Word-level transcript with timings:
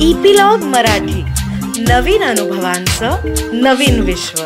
Epilogue 0.00 0.58
Marathi. 0.58 1.22
नवीन 1.82 2.22
अनुभवांचं 2.24 3.16
नवीन 3.52 4.00
विश्व. 4.00 4.42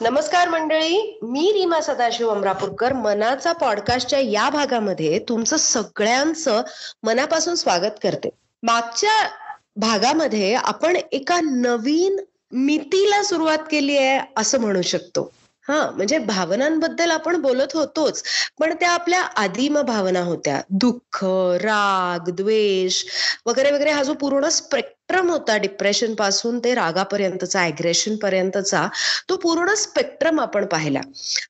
नमस्कार 0.00 0.48
मंडळी 0.48 1.18
मी 1.22 1.52
रीमा 1.54 1.80
सदाशिव 1.80 2.28
अमरापूरकर. 2.28 2.92
मनाचा 2.92 3.52
पॉडकास्टच्या 3.52 4.18
या 4.18 4.50
भागामध्ये 4.50 5.18
तुमचं 5.18 5.56
सगळ्यांचं 5.56 6.62
मनापासून 7.02 7.54
स्वागत 7.54 8.00
करते. 8.02 8.28
मागच्या 8.62 9.28
भागामध्ये 9.76 10.54
आपण 10.54 10.96
एका 11.12 11.40
नवीन 11.40 12.20
मितीला 12.52 13.22
सुरुवात 13.22 13.58
केली 13.58 13.96
आहे 13.96 14.32
असं 14.36 14.60
म्हणू 14.60 14.82
शकतो. 14.82 15.32
हा 15.70 15.90
म्हणजे 15.90 16.18
भावनांबद्दल 16.20 17.10
आपण 17.10 17.40
बोलत 17.42 17.74
होतोच 17.74 18.22
पण 18.60 18.72
त्या 18.80 18.90
आपल्या 18.90 19.20
आदिम 19.36 19.80
भावना 19.82 20.20
होत्या. 20.22 20.60
दुःख 20.70 21.24
राग 21.62 22.30
द्वेष 22.32 23.04
वगैरे 23.46 23.70
वगैरे 23.70 23.90
हा 23.90 24.02
जो 24.02 24.14
पूर्ण 24.14 24.48
स्पेक्ट्रम 24.50 25.30
होता 25.30 25.56
डिप्रेशनपासून 25.56 26.58
ते 26.58 26.74
रागापर्यंतचा 26.74 27.62
अग्रेशन 27.64 28.16
पर्यंतचा 28.16 28.86
तो 29.28 29.36
पूर्ण 29.36 29.74
स्पेक्ट्रम 29.76 30.40
आपण 30.40 30.66
पाहिला. 30.66 31.00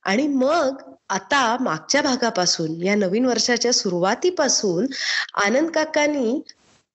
आणि 0.04 0.26
मग 0.28 0.82
आता 1.10 1.56
मागच्या 1.60 2.02
भागापासून 2.02 2.82
या 2.82 2.94
नवीन 2.94 3.24
वर्षाच्या 3.26 3.72
सुरुवातीपासून 3.72 4.86
आनंद 5.44 5.70
काकांनी 5.70 6.40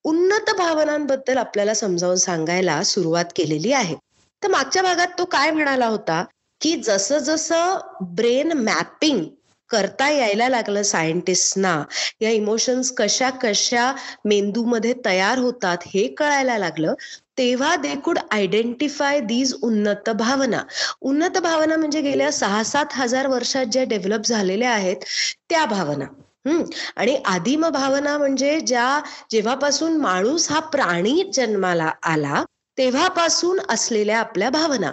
उन्नत 0.04 0.50
भावनांबद्दल 0.58 1.36
आपल्याला 1.38 1.74
समजावून 1.74 2.16
सांगायला 2.16 2.82
सुरुवात 2.84 3.24
केलेली 3.36 3.72
आहे. 3.72 3.94
तर 4.42 4.48
मागच्या 4.48 4.82
भागात 4.82 5.18
तो 5.18 5.24
काय 5.24 5.50
म्हणाला 5.50 5.86
होता? 5.86 6.24
की 6.60 6.74
जसं 6.76 7.18
जसं 7.18 7.78
ब्रेन 8.14 8.52
मॅपिंग 8.58 9.24
करता 9.70 10.08
यायला 10.08 10.48
लागलं 10.48 10.82
सायंटिस्टना 10.82 11.82
या 12.20 12.30
इमोशन्स 12.30 12.90
कशा 12.90 13.30
कशा 13.42 13.92
मेंदूमध्ये 14.24 14.92
तयार 15.04 15.38
होतात 15.38 15.78
हे 15.86 16.06
कळायला 16.08 16.58
लागलं 16.58 16.94
तेव्हा 17.38 17.74
दे 17.76 17.94
कुड 17.94 18.18
आयडेंटिफाय 18.30 19.20
दीज 19.20 19.54
उन्नत 19.62 20.10
भावना. 20.10 20.62
उन्नत 21.00 21.38
भावना 21.38 21.76
म्हणजे 21.76 22.00
गेल्या 22.00 22.30
सहा 22.32 22.62
सात 22.62 22.94
हजार 22.94 23.26
वर्षात 23.26 23.66
ज्या 23.66 23.84
डेव्हलप 23.84 24.26
झालेल्या 24.26 24.70
आहेत 24.70 25.04
त्या 25.48 25.64
भावना. 25.66 26.04
हम्म 26.46 26.64
आणि 26.96 27.16
आदिम 27.24 27.68
भावना 27.68 28.16
म्हणजे 28.18 28.58
ज्या 28.60 29.00
जेव्हापासून 29.30 29.96
माणूस 29.96 30.50
हा 30.50 30.60
प्राणी 30.60 31.30
जन्माला 31.34 31.90
आला 32.02 32.42
तेव्हापासून 32.78 33.60
असलेल्या 33.68 34.18
आपल्या 34.18 34.50
भावना. 34.50 34.92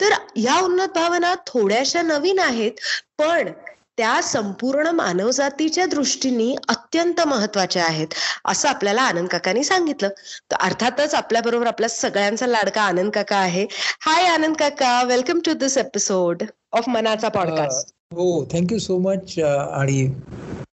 तर 0.00 0.10
या 0.36 0.60
उन्नत 0.60 0.88
भावना 0.94 1.34
थोड्याशा 1.46 2.02
नवीन 2.02 2.38
आहेत 2.38 2.72
पण 3.18 3.48
त्या 3.96 4.20
संपूर्ण 4.22 4.86
मानवजातीच्या 4.86 5.86
दृष्टीने 5.86 6.56
अत्यंत 6.68 7.20
महत्त्वाच्या 7.20 7.84
आहेत 7.84 8.08
असं 8.44 8.68
आपल्याला 8.68 9.02
आनंद 9.02 9.28
काकांनी 9.28 9.64
सांगितलं. 9.64 10.08
तर 10.50 10.56
अर्थातच 10.60 11.14
आपल्या 11.14 11.42
बरोबर 11.42 11.66
आपल्या 11.66 11.88
सगळ्यांचा 11.88 12.46
लाडका 12.46 12.82
आनंद 12.82 13.12
काका 13.12 13.36
आहे. 13.36 13.66
हाय 14.00 14.24
आनंद 14.24 14.56
काका. 14.56 15.02
Welcome 15.02 15.40
to 15.44 15.52
this 15.52 15.78
episode 15.78 16.42
of 16.72 16.88
मनाचा 16.88 17.28
पॉडकास्ट 17.28 17.94
हो 18.12 18.24
थँक्यू 18.52 18.78
सो 18.78 18.96
मच 18.98 19.38
आणि 19.38 20.06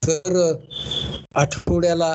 तर 0.06 0.52
आठवड्याला 1.34 2.10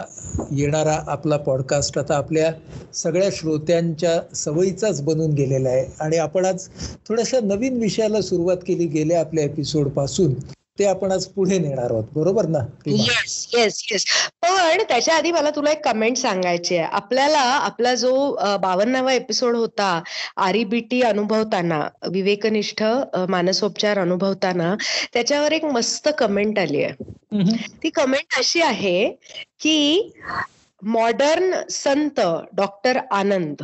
येणारा 0.51 0.93
आपला 1.07 1.37
पॉडकास्ट 1.37 1.97
आता 1.97 2.15
आपल्या 2.15 2.51
सगळ्या 2.93 3.29
श्रोत्यांच्या 3.31 4.19
सवयीचाच 4.35 5.01
बनून 5.01 5.33
गेलेला 5.33 5.69
आहे. 5.69 5.85
आणि 5.99 6.17
आपण 6.17 6.45
आज 6.45 6.67
थोड्याशा 7.07 7.39
नवीन 7.43 7.79
विषयाला 7.79 8.21
सुरुवात 8.21 8.63
केली 8.67 8.85
गेल्या 8.87 9.19
आपल्या 9.19 9.43
एपिसोडपासून. 9.43 10.33
ते 10.81 10.85
आपण 10.85 11.11
आज 11.11 11.25
पुढे 11.27 11.57
नेणार 11.59 11.91
आहोत. 11.91 12.03
बरोबर 12.13 12.45
ना 12.47 12.59
येस 12.87 13.47
येस 13.53 13.81
येस 13.91 14.05
पण 14.41 14.81
त्याच्या 14.89 15.15
आधी 15.15 15.31
मला 15.31 15.49
तुला 15.55 15.71
एक 15.71 15.83
कमेंट 15.85 16.17
सांगायची 16.17 16.75
आहे. 16.75 16.87
आपल्याला 16.91 17.39
आपला 17.39 17.93
जो 17.95 18.13
बावन्नावा 18.61 19.13
एपिसोड 19.13 19.55
होता 19.55 20.01
आरीबीटी 20.37 21.01
अनुभवताना 21.01 21.79
विवेकनिष्ठ 22.11 22.83
मानसोपचार 23.29 23.99
अनुभवताना 23.99 24.73
त्याच्यावर 25.13 25.51
एक 25.51 25.65
मस्त 25.65 26.09
कमेंट 26.19 26.59
आली 26.59 26.83
आहे. 26.83 27.43
ती 27.83 27.89
कमेंट 27.89 28.37
अशी 28.37 28.61
आहे 28.61 29.09
की 29.61 30.11
मॉडर्न 30.81 31.53
संत 31.69 32.19
डॉक्टर 32.53 32.99
आनंद 33.11 33.63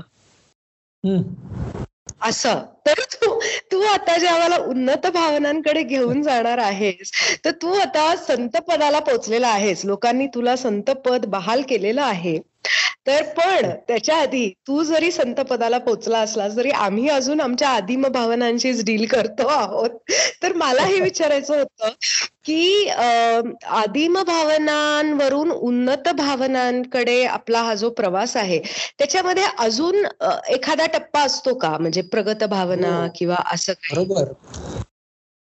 असं. 2.21 2.59
तर 2.85 2.99
तू 3.13 3.39
तू 3.71 3.81
आता 3.83 4.17
जे 4.17 4.27
आम्हाला 4.27 4.57
उन्नत 4.65 5.05
भावनांकडे 5.07 5.83
घेऊन 5.83 6.21
जाणार 6.23 6.57
आहेस 6.57 7.11
तर 7.45 7.51
तू 7.61 7.73
आता 7.75 8.15
संत 8.17 8.57
पदाला 8.67 8.99
पोचलेला 9.01 9.47
आहेस. 9.49 9.85
लोकांनी 9.85 10.27
तुला 10.27 10.55
संत 10.55 10.89
पद 11.05 11.25
बहाल 11.27 11.61
केलेलं 11.69 12.01
आहे. 12.03 12.37
तर 13.07 13.23
पण 13.23 13.69
त्याच्या 13.87 14.15
आधी 14.15 14.49
तू 14.67 14.83
जरी 14.83 15.11
संत 15.11 15.35
पदाला 15.35 15.77
पोचला 15.77 16.19
असलास 16.19 16.55
तरी 16.57 16.69
आम्ही 16.69 17.09
अजून 17.09 17.41
आमच्या 17.41 17.69
आदिम 17.69 18.07
भावनांशीच 18.07 18.83
डील 18.85 19.05
करतो 19.05 19.47
आहोत 19.47 19.89
तर 20.43 20.53
मला 20.53 20.81
हे 20.81 20.99
विचारायचं 20.99 21.57
होतं 21.57 21.89
की 22.45 22.87
आदिम 23.67 24.17
भावनांवरून 24.27 25.51
उन्नत 25.51 26.09
भावनांकडे 26.09 27.23
आपला 27.25 27.61
हा 27.61 27.73
जो 27.73 27.89
प्रवास 27.89 28.37
आहे 28.37 28.59
त्याच्यामध्ये 28.99 29.43
अजून 29.59 29.95
एखादा 30.49 30.85
टप्पा 30.85 31.21
असतो 31.21 31.53
का? 31.53 31.77
म्हणजे 31.77 32.01
प्रगत 32.01 32.43
भावना 32.43 33.07
किंवा 33.15 33.35
असं 33.53 33.73
बरोबर. 33.91 34.23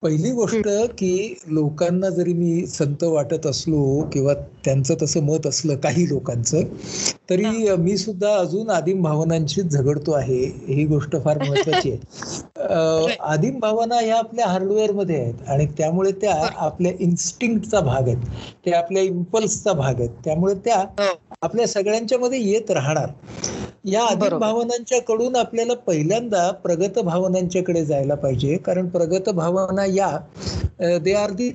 पहिली 0.03 0.31
गोष्ट 0.31 0.67
की 0.97 1.11
लोकांना 1.47 2.09
जरी 2.09 2.33
मी 2.33 2.65
संत 2.67 3.03
वाटत 3.03 3.45
असलो 3.47 3.83
किंवा 4.13 4.33
त्यांचं 4.65 4.95
तसं 5.01 5.23
मत 5.23 5.47
असलं 5.47 5.75
काही 5.75 6.07
लोकांचं 6.09 6.63
तरी 7.29 7.75
मी 7.75 7.97
सुद्धा 7.97 8.33
अजून 8.35 8.69
आदिम 8.69 9.01
भावनांशी 9.03 9.61
झगडतो 9.61 10.11
आहे 10.11 10.41
ही 10.67 10.85
गोष्ट 10.85 11.15
फार 11.23 11.37
महत्वाची 11.39 11.91
आहे. 11.91 13.15
आदिम 13.21 13.59
भावना 13.59 13.99
ह्या 13.99 14.17
आपल्या 14.17 14.47
हार्डवेअरमध्ये 14.47 15.21
आहेत 15.21 15.49
आणि 15.49 15.65
त्यामुळे 15.77 16.11
त्या 16.11 16.35
आपल्या 16.57 16.91
इन्स्टिंक्टचा 16.99 17.79
भाग 17.79 18.07
आहेत 18.07 18.25
त्या 18.65 18.77
आपल्या 18.77 19.03
इम्पल्सचा 19.03 19.73
भाग 19.73 19.99
आहेत 19.99 20.23
त्यामुळे 20.25 20.53
त्या 20.65 20.83
आपल्या 21.41 21.67
सगळ्यांच्या 21.67 22.19
मध्ये 22.19 22.41
येत 22.41 22.71
राहणार. 22.71 23.09
या 23.83 24.03
आदिम 24.03 24.37
भावनांच्या 24.39 24.99
कडून 25.07 25.35
आपल्याला 25.35 25.73
पहिल्यांदा 25.87 26.49
प्रगत 26.63 26.99
भावनांच्याकडे 26.99 27.83
जायला 27.85 28.15
पाहिजे. 28.15 28.55
कारण 28.57 28.87
प्रगत 28.89 29.29
भावना 29.29 29.85
या 29.85 30.97
they 30.99 31.13
are 31.13 31.31
the 31.31 31.49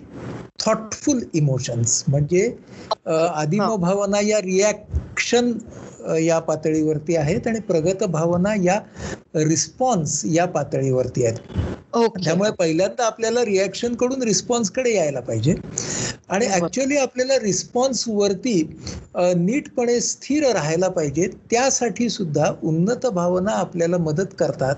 thoughtful 0.65 1.21
emotions 1.35 2.03
म्हणजे 2.09 2.51
आदिम 3.07 3.75
भावना 3.81 4.21
या 4.21 4.41
रिॲक्शन 4.41 5.53
या 6.21 6.39
पातळीवरती 6.39 7.17
आहेत 7.17 7.47
आणि 7.47 7.61
प्रगत 7.61 8.05
भावना 8.11 8.55
या 8.63 8.79
रिस्पॉन्स 9.39 10.21
या 10.27 10.47
पातळीवरती 10.47 11.25
आहेत. 11.25 11.39
त्यामुळे 12.25 12.51
पहिल्यांदा 12.51 13.05
आपल्याला 13.07 13.45
रिॲक्शनकडून 13.45 14.23
रिस्पॉन्सकडे 14.23 14.95
यायला 14.95 15.21
पाहिजे. 15.21 15.55
आणि 16.29 16.47
ऍक्च्युअली 16.55 16.97
आपल्याला 16.97 17.39
रिस्पॉन्स 17.43 18.05
वरती 18.09 18.63
नीटपणे 19.37 20.01
स्थिर 20.01 20.47
राहायला 20.53 20.89
पाहिजे 20.89 21.29
त्यासाठी 21.51 22.09
सुद्धा 22.11 22.53
उन्नत 22.63 23.07
भावना 23.07 23.53
आपल्याला 23.53 23.99
मदत 23.99 24.35
करतात. 24.39 24.75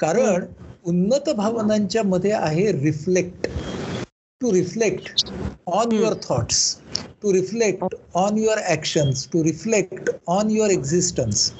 कारण 0.00 0.44
उन्नत 0.86 1.30
भावनांच्या 1.36 2.02
मध्ये 2.02 2.32
आहे 2.32 2.70
reflect 2.72 3.46
to 4.40 4.52
reflect 4.52 5.24
on 5.66 5.92
your 5.92 6.14
thoughts 6.22 6.58
to 7.22 7.32
reflect 7.32 7.94
on 8.14 8.38
your 8.38 8.58
actions 8.68 9.26
to 9.32 9.42
reflect 9.44 10.10
on 10.28 10.50
your 10.50 10.70
existence 10.70 11.50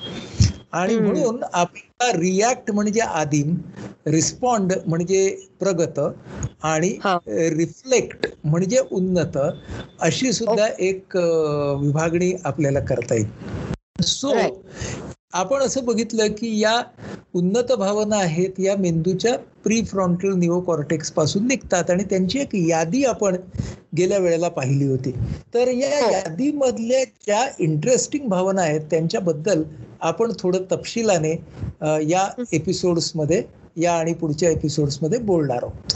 आणि 0.75 0.97
म्हणून 0.99 1.43
आपला 1.53 2.11
रिॲक्ट 2.13 2.71
म्हणजे 2.71 3.01
आदिम 3.01 3.55
रिस्पॉन्ड 4.07 4.73
म्हणजे 4.87 5.29
प्रगत 5.61 6.01
आणि 6.63 6.97
रिफ्लेक्ट 7.57 8.27
म्हणजे 8.45 8.79
उन्नत 8.91 9.39
अशी 10.01 10.33
सुद्धा 10.33 10.67
एक 10.81 11.17
विभागणी 11.17 12.33
आपल्याला 12.45 12.81
करता 12.81 13.15
येईल. 13.15 13.29
सो 14.03 14.33
आपण 15.35 15.63
असं 15.63 15.85
बघितलं 15.85 16.33
की 16.39 16.59
या 16.61 16.81
उन्नत 17.35 17.73
भावना 17.79 18.17
आहेत 18.17 18.61
या 18.61 18.77
मेंदूच्या 18.77 19.37
प्री 19.65 19.81
फ्रॉन्टल 19.85 20.35
निओकॉर्टेक्सपासून 20.39 21.47
निघतात 21.47 21.91
आणि 21.91 22.05
त्यांची 22.11 22.39
एक 22.39 22.55
यादी 22.55 23.05
आपण 23.05 23.37
गेल्या 23.97 24.19
वेळेला 24.19 24.49
पाहिली 24.49 24.87
होती. 24.87 25.13
तर 25.55 25.69
या 25.69 25.99
यादीमधल्या 26.11 27.05
ज्या 27.05 27.45
इंटरेस्टिंग 27.59 28.29
भावना 28.29 28.63
आहेत 28.63 28.81
त्यांच्याबद्दल 28.91 29.63
आपण 30.05 30.33
थोडं 30.39 30.65
तपशिलाने 30.73 31.33
या 32.11 32.27
एपिसोड्समध्ये 32.53 33.43
या 33.77 33.93
आणि 33.93 34.13
पुढच्या 34.15 34.51
एपिसोड्समध्ये 34.51 35.19
बोलणार 35.19 35.63
आहोत. 35.63 35.93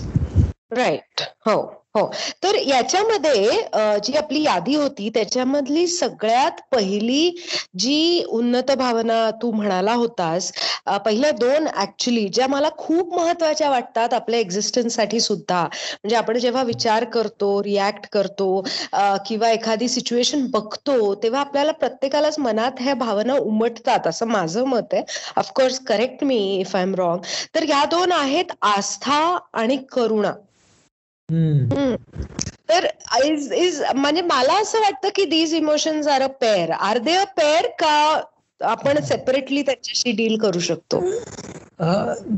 राईट 0.73 1.23
हो. 1.47 1.61
हो. 1.99 2.11
तर 2.43 2.55
याच्यामध्ये 2.56 3.49
अ, 3.73 3.97
जी 4.05 4.12
आपली 4.17 4.43
यादी 4.43 4.75
होती 4.75 5.09
त्याच्यामधली 5.15 5.87
सगळ्यात 5.87 6.61
पहिली 6.73 7.31
जी 7.79 8.23
उन्नत 8.31 8.71
भावना 8.79 9.31
तू 9.43 9.50
म्हणाला 9.53 9.93
होतास 9.95 10.53
अ, 10.87 10.97
पहिल्या 10.97 11.31
दोन 11.31 11.67
ऍक्च्युली 11.77 12.29
ज्या 12.29 12.47
मला 12.49 12.69
खूप 12.79 13.15
महत्त्वाच्या 13.15 13.71
वाटतात 13.71 14.15
आपल्या 14.15 14.41
एक्झिस्टन्ससाठी 14.41 15.21
सुद्धा. 15.21 15.62
म्हणजे 15.65 16.17
आपण 16.17 16.39
जेव्हा 16.39 16.62
विचार 16.62 17.05
करतो 17.05 17.62
रिॲक्ट 17.62 18.06
करतो 18.12 18.49
अ, 18.93 19.17
किंवा 19.27 19.50
एखादी 19.50 19.89
सिच्युएशन 19.89 20.47
बघतो 20.50 21.15
तेव्हा 21.15 21.41
आपल्याला 21.41 21.73
प्रत्येकालाच 21.73 22.39
मनात 22.39 22.81
ह्या 22.81 22.95
भावना 22.95 23.35
उमटतात 23.35 24.06
असं 24.06 24.27
माझं 24.27 24.65
मत 24.67 24.95
आहे. 24.95 25.03
Of course 25.37 25.79
correct 25.81 26.25
me 26.25 26.39
if 26.61 26.77
I 26.77 26.83
am 26.83 26.95
wrong 26.95 27.21
तर 27.55 27.62
या 27.69 27.85
दोन 27.85 28.12
आहेत 28.12 28.53
आस्था 28.62 29.39
आणि 29.53 29.77
करुणा. 29.93 30.33
तर 32.71 32.87
इज 33.25 33.53
इज 33.53 33.83
म्हणजे 33.97 34.23
मला 34.23 34.61
असं 34.61 34.81
वाटतं 34.81 35.09
की 35.15 35.25
these 35.25 35.55
emotions 35.55 36.07
are 36.07 36.23
a 36.23 36.27
pair 36.41 36.71
are 36.71 36.99
they 36.99 37.13
a 37.13 37.25
pair 37.37 37.67
का 37.79 38.21
आपण 38.61 39.01
सेपरेटली 39.01 39.63
त्याच्याशी 39.63 40.13
डील 40.13 40.37
करू 40.39 40.59
शकतो? 40.59 41.01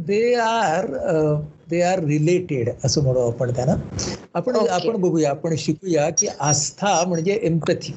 They 0.07 0.35
are 0.35 0.87
they 1.71 1.83
are 1.83 1.99
related 2.05 2.71
असं 2.85 3.03
म्हणू 3.03 3.21
आपण 3.21 3.51
त्यांना. 3.51 3.75
आपण. 4.35 4.57
आपण 4.71 4.97
बघूया 4.97 5.31
आपण 5.31 5.55
शिकूया 5.57 6.09
की 6.11 6.27
आस्था 6.41 7.05
म्हणजे 7.09 7.39
एम्पथी 7.43 7.93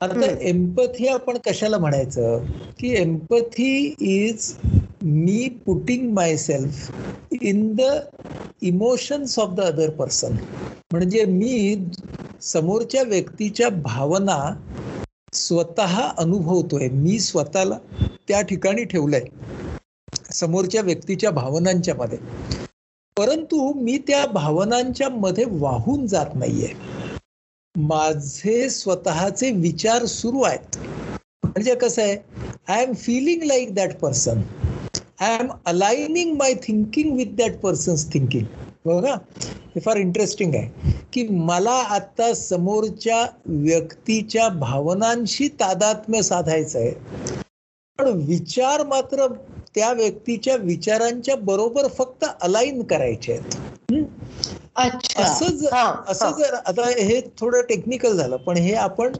आता. 0.00 0.26
एम्पथी 0.40 1.06
आपण 1.08 1.38
कशाला 1.46 1.78
म्हणायचं? 1.78 2.44
की 2.78 2.94
empathy 3.00 3.94
is 4.00 4.52
me 5.04 5.48
putting 5.66 6.12
myself 6.36 6.92
in 7.42 7.76
the 7.76 7.80
emotions 8.62 9.38
of 9.38 9.48
the 9.50 9.60
other 9.60 9.90
person 9.90 10.32
म्हणजे 10.92 11.24
मी 11.24 11.78
समोरच्या 12.42 13.02
व्यक्तीच्या 13.02 13.68
भावना 13.68 14.54
स्वतः 15.32 16.00
अनुभवतोय. 16.18 16.88
मी 16.88 17.18
स्वतःला 17.20 17.78
त्या 18.28 18.42
ठिकाणी 18.42 18.84
ठेवलंय. 18.84 19.24
समोरच्या 20.30 20.80
व्यक्तीच्या 20.80 21.30
भावनांच्या 21.30 21.94
मध्ये. 21.94 22.18
परंतु 23.18 23.72
मी 23.72 23.98
त्या 23.98 24.26
भावनांच्या 24.26 25.08
मध्ये 25.08 25.44
वाहून 25.48 26.06
जात 26.06 26.26
नाहीये. 26.34 26.68
माझे 27.76 28.70
स्वतःचे 28.70 29.50
विचार 29.50 30.04
सुरू 30.04 30.42
आहेत. 30.42 30.78
म्हणजे 31.44 31.74
कसं 31.74 32.02
आहे? 32.02 32.16
I 32.68 32.82
am 32.82 32.92
feeling 32.92 33.42
like 33.42 33.74
that 33.74 33.94
person 33.94 34.40
I 35.18 35.34
am 35.34 35.48
aligning 35.66 36.36
my 36.36 36.54
thinking 36.62 37.12
with 37.16 37.34
that 37.36 37.60
person's 37.60 38.06
thinking 38.14 38.44
बघा 38.86 39.14
हे 39.74 39.80
फार 39.80 39.96
इंटरेस्टिंग 39.96 40.54
आहे. 40.54 40.92
की 41.12 41.26
मला 41.28 41.74
आता 41.90 42.32
समोरच्या 42.34 43.24
व्यक्तीच्या 43.46 44.48
भावनांशी 44.60 45.48
तादात्म्य 45.60 46.22
साधायचं 46.22 46.78
आहे 46.78 46.90
पण 47.98 48.08
विचार 48.28 48.82
मात्र 48.86 49.26
त्या 49.74 49.92
व्यक्तीच्या 49.92 50.56
विचारांच्या 50.56 51.36
बरोबर 51.42 51.86
फक्त 51.88 52.24
अलाइन 52.40 52.82
करायचे 52.82 53.32
आहेत? 53.32 53.56
अच्छा. 54.76 55.22
असं 55.22 55.56
जर 55.56 55.74
असं. 56.08 56.30
जर 56.38 56.54
आता 56.56 56.88
हे 56.88 57.20
थोडं 57.38 57.60
टेक्निकल 57.68 58.16
झालं 58.16 58.36
पण 58.36 58.56
हे 58.56 58.74
आपण 58.74 59.12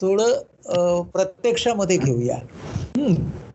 थोडं 0.00 1.02
प्रत्यक्षामध्ये 1.12 1.96
घेऊया. 1.96 2.38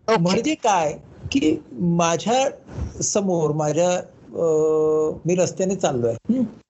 म्हणजे 0.10 0.54
काय? 0.56 0.94
की 1.32 1.56
माझ्यासमोर 1.74 3.52
माझ्या 3.52 3.90
मी 5.26 5.36
रस्त्याने 5.36 5.76
चाललोय. 5.76 6.14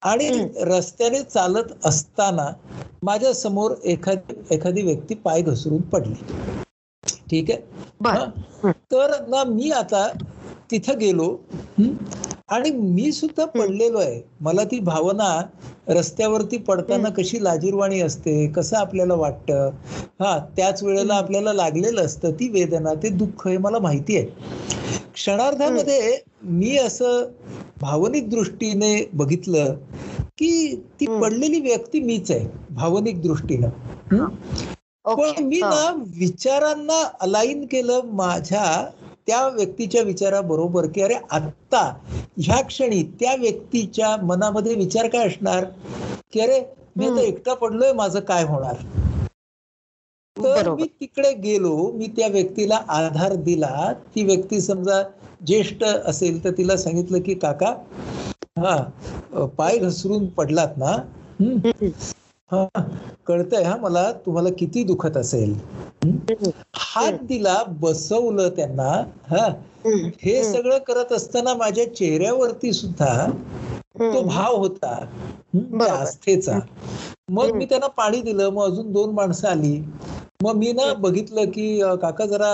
आणि. 0.01 0.29
रस्त्याने 0.61 1.21
चालत 1.23 1.73
असताना 1.85 2.49
माझ्यासमोर 3.03 3.73
एखादी 3.85 4.33
एखादी 4.51 4.81
व्यक्ती 4.81 5.15
पाय 5.15 5.41
घसरून 5.41 5.81
पडली 5.81 6.13
ठीक 7.29 7.51
आहे? 7.51 8.71
तर 8.91 9.13
ना 9.27 9.43
मी 9.43 9.71
आता 9.71 10.07
तिथं 10.71 10.97
गेलो? 10.99 11.35
आणि 12.49 12.69
मी 12.71 13.11
सुद्धा 13.11 13.45
पडलेलो 13.47 13.99
आहे 13.99 14.21
मला 14.41 14.63
ती 14.63 14.79
भावना 14.81 15.29
रस्त्यावरती 15.89 16.57
पडताना. 16.59 17.09
कशी 17.11 17.43
लाजीरवाणी 17.43 17.99
असते 18.01 18.45
कसं 18.55 18.77
आपल्याला 18.77 19.13
वाटतं 19.15 19.69
हा 20.19 20.37
त्याच 20.57 20.83
वेळेला. 20.83 21.15
आपल्याला 21.15 21.53
लागलेलं 21.53 22.01
असतं 22.01 22.31
ती 22.33 22.47
वेदना 22.49 22.93
ते 23.03 23.09
दुःख 23.11 23.47
हे 23.47 23.57
मला 23.57 23.79
माहिती 23.79 24.17
आहे 24.17 24.69
क्षणार्धामध्ये 25.13 26.17
मी 26.51 26.75
असं 26.77 27.23
भावनिक 27.81 28.29
दृष्टीने 28.29 28.95
बघितलं 29.13 29.73
की 30.37 30.75
ती. 30.99 31.05
पडलेली 31.11 31.59
व्यक्ती 31.61 31.99
मीच 32.01 32.31
आहे 32.31 32.47
भावनिक 32.71 33.21
दृष्टीनं 33.21 33.69
पण 35.05 35.43
मी. 35.43 35.59
ना 35.59 35.91
विचारांना 36.17 37.01
अलाइन 37.21 37.65
केलं 37.65 38.01
माझ्या 38.13 38.63
त्या 39.27 39.47
व्यक्तीच्या 39.47 40.01
विचाराबरोबर 40.01 40.87
की 40.87 41.01
अरे 41.01 41.15
आत्ता 41.31 41.81
ह्या 42.37 42.61
क्षणी 42.61 43.01
त्या 43.19 43.35
व्यक्तीच्या 43.35 44.15
मनामध्ये 44.17 44.75
विचार 44.75 45.07
काय 45.07 45.27
असणार? 45.27 45.65
की 46.33 46.39
अरे 46.39 46.59
मी 46.97 47.05
आता. 47.05 47.21
एकटा 47.21 47.53
पडलोय 47.53 47.93
माझं 47.93 48.19
काय 48.19 48.43
होणार? 48.43 48.75
तर 50.37 50.69
मी 50.69 50.85
तिकडे 50.99 51.33
गेलो 51.33 51.91
मी 51.91 52.07
त्या 52.07 52.27
व्यक्तीला 52.27 52.75
आधार 52.89 53.33
दिला. 53.35 53.91
ती 54.15 54.23
व्यक्ती 54.23 54.61
समजा 54.61 55.01
ज्येष्ठ 55.45 55.83
असेल 55.83 56.43
तर 56.43 56.51
तिला 56.51 56.77
सांगितलं 56.77 57.21
की 57.21 57.33
काका 57.33 57.73
हा 58.59 59.45
पाय 59.57 59.77
घसरून 59.77 60.25
पडलात 60.27 60.77
ना? 60.77 60.91
हं? 61.41 62.69
हा 63.21 63.27
कळतंय 63.27 63.63
हा 63.63 63.75
मला 63.77 64.11
तुम्हाला 64.25 64.49
किती 64.57 64.83
दुखत 64.83 65.17
असेल. 65.17 65.53
हात 66.77 67.21
दिला 67.23 67.61
बसवलं 67.79 68.49
त्यांना 68.49 68.91
हा. 69.27 69.47
हे. 70.19 70.43
सगळं 70.43 70.77
करत 70.83 71.11
असताना 71.11 71.53
माझ्या 71.55 71.93
चेहऱ्यावरती 71.93 72.73
सुद्धा 72.73 73.13
तो. 74.07 74.21
भाव 74.23 74.55
होता 74.57 74.95
त्या. 75.77 75.93
आस्थेचा 75.93 76.59
मग. 77.29 77.51
मी 77.51 77.65
त्यांना 77.65 77.87
पाणी 77.93 78.21
दिलं 78.21 78.49
मग 78.49 78.63
अजून 78.63 78.91
दोन 78.91 79.13
माणसं 79.15 79.47
आली 79.47 79.79
मग 80.41 80.55
मी 80.55 80.71
ना. 80.73 80.93
बघितलं 80.95 81.49
की 81.51 81.67
काका 82.01 82.25
जरा 82.27 82.53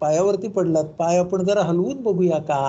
पायावरती 0.00 0.48
पडलात 0.50 0.84
पाय 0.98 1.18
आपण 1.18 1.44
जरा 1.44 1.62
हलवून 1.64 2.02
बघूया 2.02 2.38
का. 2.42 2.62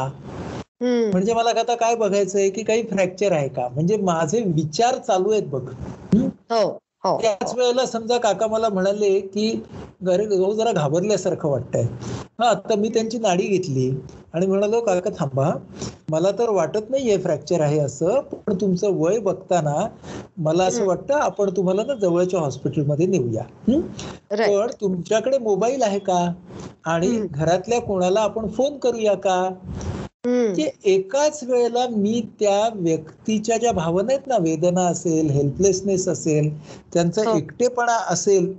म्हणजे 1.12 1.34
मला 1.34 1.50
आता 1.60 1.76
काय 1.78 1.96
बघायचंय 1.96 2.50
की 2.50 2.64
काही 2.64 2.84
फ्रॅक्चर 2.88 3.32
आहे 3.32 3.48
का 3.50 3.68
म्हणजे 3.70 3.98
माझे 4.00 4.42
विचार 4.48 4.98
चालू 5.00 5.32
आहेत 5.32 5.48
बघ 5.50 5.64
त्याच 7.22 7.56
वेळेला 7.56 7.86
समजा 7.86 8.18
काका 8.18 8.48
मला 8.48 8.70
म्हणाले 8.70 9.20
की 9.20 9.64
घरी 10.04 10.26
जरा 10.56 10.72
घाबरल्यासारखं 10.72 11.50
वाटतंय. 11.50 11.84
हा 12.40 12.54
तर 12.54 12.76
मी 12.76 12.90
त्यांची 12.90 13.18
नाडी 13.18 13.44
घेतली. 13.44 13.98
आणि 14.34 14.46
म्हणालो 14.46 14.80
काका 14.82 15.10
थांबा. 15.20 15.52
मला 16.10 16.32
तर 16.32 16.50
वाटत 16.50 16.90
नाहीये 16.90 17.18
फ्रॅक्चर 17.18 17.62
आहे 17.62 17.80
असं 17.80 18.20
पण 18.20 18.56
तुमचं 18.62 18.92
वय 18.94 19.20
बघताना 19.20 19.88
मला 20.38 20.64
असं 20.64 20.80
हं. 20.80 20.88
वाटतं 20.88 21.14
आपण 21.14 21.50
तुम्हाला 21.50 21.84
ना 21.84 21.94
जवळच्या 21.94 22.40
हॉस्पिटलमध्ये 22.40 23.06
नेऊया. 23.06 23.44
हं? 23.68 23.82
पण 24.32 24.68
तुमच्याकडे 24.82 25.38
मोबाईल 25.38 25.84
आहे 25.84 26.00
का? 26.00 26.34
आणि 26.86 27.08
हं. 27.08 27.26
घरातल्या 27.32 27.82
कोणाला 27.82 28.20
आपण 28.22 28.48
फोन 28.48 28.78
करूया 28.78 29.14
का? 29.14 29.50
की 30.24 30.68
एकाच 30.86 31.44
वेळेला 31.44 31.86
मी 31.90 32.22
त्या 32.40 32.70
व्यक्तीच्या 32.76 33.58
ज्या 33.58 33.72
भावना 33.72 34.14
आहेत 34.14 34.28
ना 34.28 34.38
वेदना 34.38 34.86
असेल 34.88 35.30
हेल्पलेसनेस 35.30 36.08
असेल 36.08 36.50
त्यांचा 36.94 37.30
हो. 37.30 37.38
एकटेपणा 37.38 37.98
असेल 38.10 38.52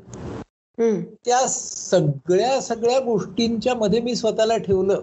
त्या 1.24 1.46
सगळ्या 1.48 2.60
सगळ्या 2.60 2.98
गोष्टींच्या 3.00 3.74
मध्ये 3.74 4.00
मी 4.00 4.14
स्वतःला 4.14 4.56
ठेवलं. 4.56 5.00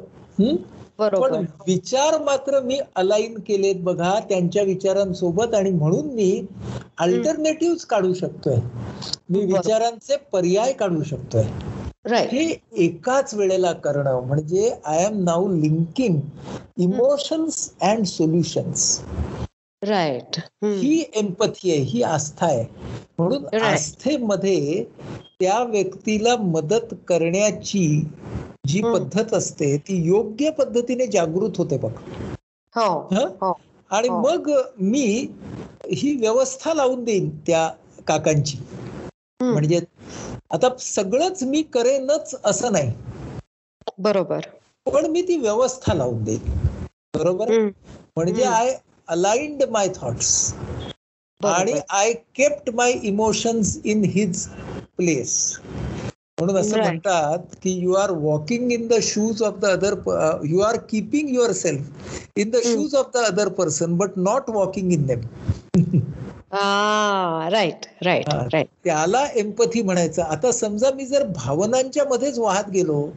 पण 1.00 1.46
विचार 1.68 2.18
मात्र 2.24 2.60
मी 2.60 2.80
अलाइन 2.96 3.40
केलेत 3.40 3.76
बघा 3.84 4.14
त्यांच्या 4.30 4.64
विचारांसोबत 4.64 5.54
आणि 5.56 5.72
म्हणून 5.72 6.14
मी 6.14 6.32
अल्टरनेटिव्ह 6.98 7.86
काढू 7.90 8.14
शकतोय. 8.14 8.56
मी. 9.30 9.46
विचारांचे 9.46 10.16
पर्याय 10.32 10.74
काढू 10.74 11.04
शकतोय. 11.04 11.44
हे 12.06 12.44
एकाच 12.78 13.34
वेळेला 13.34 13.72
करणं 13.74 14.20
म्हणजे 14.28 14.70
I 14.86 15.04
am 15.06 15.24
now 15.24 15.48
linking 15.56 16.20
emotions 16.78 17.70
and 17.82 18.06
solutions 18.06 19.00
right 19.82 20.40
he 20.64 21.04
empathy 21.16 21.72
आहे 21.72 21.80
ही 21.82 22.02
आस्था 22.04 22.46
आहे 22.46 22.64
म्हणून. 23.20 23.46
आस्थेमध्ये 23.56 24.84
त्या 25.40 25.64
व्यक्तीला 25.64 26.36
मदत 26.38 26.94
करण्याची 27.08 27.88
जी 28.68 28.82
हं. 28.82 28.94
पद्धत 28.94 29.34
असते 29.34 29.76
ती 29.78 30.02
योग्य 30.04 30.50
पद्धतीने 30.50 31.08
जागृत 31.08 31.58
होते 31.58 31.78
बघ 31.78 31.92
हो 32.76 32.90
हं? 33.12 33.54
आणि 33.92 34.08
हो. 34.08 34.20
मग 34.22 34.50
मी 34.80 35.06
ही 35.92 36.16
व्यवस्था 36.16 36.74
लावून 36.74 37.04
देईन 37.04 37.30
त्या 37.48 37.68
काकांची 38.08 38.58
हं. 38.58 39.52
म्हणजे 39.52 39.80
आता 40.52 40.68
सगळंच 40.80 41.44
मी 41.44 41.62
करेनच 41.62 42.36
असं 42.44 42.72
नाही. 42.72 42.92
बरोबर. 44.00 44.40
पण 44.86 45.06
मी 45.06 45.22
ती 45.22 45.38
व्यवस्था 45.38 45.94
लावून 45.94 46.24
देईन. 46.24 46.58
बरोबर. 47.16 47.52
म्हणजे. 48.16 48.44
I 48.44 48.76
aligned 49.08 49.64
my 49.64 49.90
thoughts. 49.96 50.54
आणि 51.42 51.74
I 51.90 52.14
kept 52.14 52.70
my 52.70 52.92
emotions 53.04 53.78
in 53.86 54.04
his 54.04 54.48
place. 54.98 55.60
म्हणून 56.40 56.58
असं. 56.58 56.78
म्हणतात 56.78 57.56
की 57.64 57.72
you 57.72 57.94
are 57.94 58.12
walking 58.12 58.72
in 58.72 58.88
the 58.88 58.94
shoes 59.02 59.44
of 59.44 59.54
the 59.54 59.66
other 59.66 59.96
you 60.46 60.60
are 60.60 60.78
keeping 60.90 61.30
yourself 61.52 62.38
in 62.38 62.50
the 62.50 62.56
shoes 62.56 62.96
of 62.96 63.10
the 63.14 63.18
other 63.18 63.48
person 63.48 63.98
but 63.98 64.18
not 64.18 64.50
walking 64.50 64.94
in 64.94 65.06
them. 65.06 65.22
Right 66.52 67.86
right. 68.04 68.30
Right 68.54 68.68
त्याला 68.84 69.26
empathy 69.36 69.82
म्हणायचं. 69.82 70.22
आता 70.24 70.52
समजा 70.52 70.92
मी 70.92 71.06
जर 71.06 71.26
भावनांच्या 71.36 72.06
मध्येच 72.06 72.40
वाहत 72.40 72.70
गेलो 72.70 73.08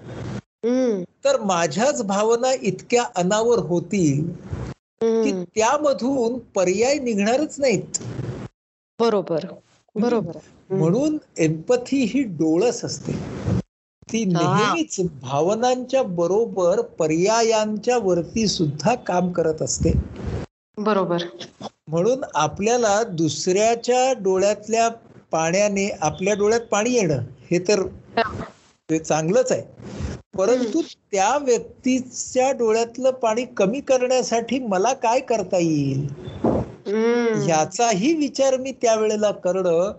तर 1.24 1.40
माझ्याच 1.40 2.02
भावना 2.02 2.52
इतक्या 2.62 3.04
अनावर 3.16 3.58
होतील 3.58 4.28
की 5.22 5.32
त्यामधून 5.32 6.38
पर्याय 6.54 6.98
निघणारच 6.98 7.58
नाहीत. 7.60 7.98
बरोबर 8.98 9.46
बरोबर. 9.96 10.38
म्हणून 10.70 11.16
एम्पथी 11.38 12.02
ही 12.04 12.22
डोळस 12.32 12.84
असते. 12.84 13.12
ती. 14.08 14.24
नेहमीच 14.24 15.00
भावनांच्या 15.22 16.02
बरोबर 16.02 16.80
पर्यायांच्या 16.98 17.98
वरती 17.98 18.46
सुद्धा 18.48 18.94
काम 19.06 19.30
करत 19.32 19.62
असते. 19.62 19.92
बरोबर. 20.78 21.26
म्हणून 21.88 22.22
आपल्याला 22.34 23.02
दुसऱ्याच्या 23.08 24.12
डोळ्यातल्या 24.18 24.88
पाण्याने 25.32 25.88
आपल्या 26.02 26.34
डोळ्यात 26.34 26.60
पाणी 26.60 26.92
येणं 26.92 27.22
हे 27.50 27.58
तर 27.58 27.82
ते 28.88 28.98
चांगलंच 28.98 29.52
आहे 29.52 29.62
परंतु 30.34 30.80
त्या 31.12 31.36
व्यक्तीच्या 31.38 32.50
डोळ्यातलं 32.52 33.10
पाणी 33.12 33.44
कमी 33.56 33.80
करण्यासाठी 33.80 34.58
मला 34.60 34.92
काय 34.94 35.20
करता 35.20 35.58
येईल 35.58 36.06
हम्म. 36.86 37.42
याचाही 37.48 38.12
विचार 38.14 38.56
मी 38.56 38.72
त्यावेळेला 38.82 39.30
करणं 39.44 39.92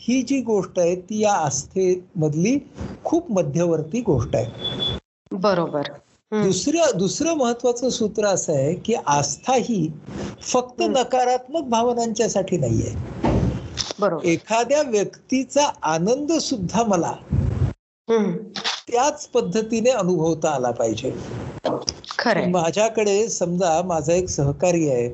ही 0.00 0.20
जी 0.22 0.40
गोष्ट 0.42 0.78
आहे 0.78 0.94
ती 1.00 1.20
या 1.20 1.32
आस्थेमधली 1.36 2.58
खूप 3.04 3.30
मध्यवर्ती 3.32 4.00
गोष्ट 4.00 4.36
आहे 4.36 4.96
बरोबर. 5.32 5.82
दुसरं 6.34 6.98
दुसरं 6.98 7.34
महत्वाचं 7.34 7.88
सूत्र 7.88 8.26
असं 8.26 8.52
आहे 8.52 8.74
की 8.74 8.94
आस्था 9.06 9.54
ही 9.54 9.92
फक्त 10.42 10.80
नकारात्मक 10.80 11.62
भावनांच्यासाठी 11.62 12.56
नाहीये. 12.56 12.92
बरोबर. 14.00 14.24
एखाद्या 14.24 14.82
व्यक्तीचा 14.82 15.66
आनंद 15.82 16.32
सुद्धा 16.32 16.82
मला. 16.82 17.12
त्याच 18.90 19.26
पद्धतीने 19.26 19.90
अनुभवता 19.90 20.50
आला 20.50 20.70
पाहिजे. 20.70 21.14
माझ्याकडे 22.46 23.28
समजा 23.28 23.82
माझा 23.82 24.12
एक 24.12 24.28
सहकारी 24.28 24.88
आहे. 24.88 25.08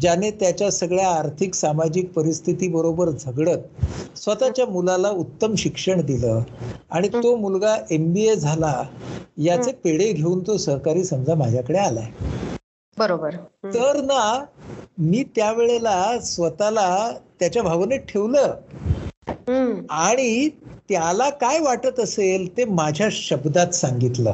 ज्याने 0.00 0.30
त्याच्या 0.30 0.70
सगळ्या 0.70 1.08
आर्थिक 1.08 1.54
सामाजिक 1.54 2.12
परिस्थिती 2.12 2.68
बरोबर 2.68 3.10
झगडत 3.10 3.84
स्वतःच्या 4.16 4.66
मुलाला 4.66 5.10
उत्तम 5.10 5.54
शिक्षण 5.54 6.00
दिलं 6.00 6.42
आणि 6.90 7.08
तो 7.08 7.36
मुलगा 7.36 7.76
एमबीए 7.90 8.34
झाला 8.36 8.84
याचे 9.38 9.72
पेढे 9.72 10.12
घेऊन 10.12 10.42
तो 10.46 10.56
सहकारी 10.56 11.04
समजा 11.04 11.34
माझ्याकडे 11.34 11.78
आलाय. 11.78 12.10
बरोबर. 12.98 13.34
तर 13.64 14.00
ना 14.00 14.44
मी 14.98 15.22
त्यावेळेला 15.36 16.18
स्वतःला 16.20 17.10
त्याच्या 17.40 17.62
भावनेत 17.62 18.00
ठेवलं. 18.00 18.54
आणि 19.90 20.48
त्याला 20.88 21.30
काय 21.30 21.58
वाटत 21.58 22.00
असेल 22.00 22.56
ते 22.56 22.64
माझ्या 22.64 23.08
शब्दात 23.12 23.74
सांगितलं. 23.74 24.32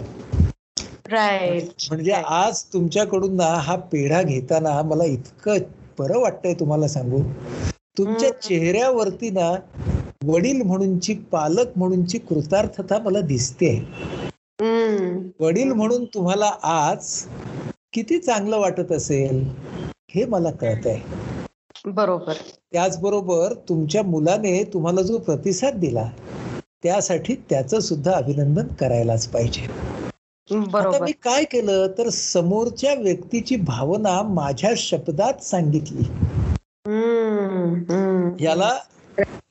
राईट 1.11 1.69
म्हणजे 1.89 2.13
आज 2.13 2.63
तुमच्याकडून 2.73 3.35
ना 3.37 3.47
हा 3.59 3.77
पेढा 3.93 4.23
घेताना 4.23 4.81
मला 4.83 5.05
इतकं 5.05 5.59
बरं 5.99 6.19
वाटतंय 6.21 6.55
तुम्हाला 6.55 6.89
सांगू. 6.89 7.23
तुमच्या 7.99 8.31
चेहऱ्यावरती 8.41 9.31
ना 9.31 9.51
वडील 10.25 10.63
म्हणूनची 10.63 11.15
पालक 11.33 11.77
म्हणूनची 11.77 12.19
कृतार्थता 12.19 12.99
मला 12.99 13.21
दिसते. 13.21 13.75
वडील 15.41 15.73
म्हणून 15.73 16.05
तुम्हाला 16.05 16.51
आज 16.65 17.09
किती 17.93 18.19
चांगलं 18.19 18.59
वाटत 18.59 18.93
असेल 18.93 19.43
हे 20.15 20.25
मला 20.25 20.51
कळत 20.51 20.87
आहे 20.87 21.91
बरोबर. 21.91 22.33
त्याचबरोबर 22.73 23.53
तुमच्या 23.69 24.03
मुलाने 24.03 24.63
तुम्हाला 24.73 25.03
जो 25.03 25.19
प्रतिसाद 25.19 25.75
दिला 25.81 26.09
त्यासाठी 26.83 27.35
त्याचं 27.51 27.81
सुद्धा 27.81 28.13
अभिनंदन 28.13 28.67
करायलाच 28.81 29.27
पाहिजे. 29.29 29.67
आता 30.51 30.99
मी 30.99 31.13
काय 31.23 31.45
केलं 31.45 31.87
तर 31.99 32.09
समोरच्या 32.09 32.95
व्यक्तीची 32.95 33.57
भावना 33.65 34.21
माझ्या 34.25 34.71
शब्दात 34.77 35.43
सांगितली. 35.45 36.05
याला 38.41 38.71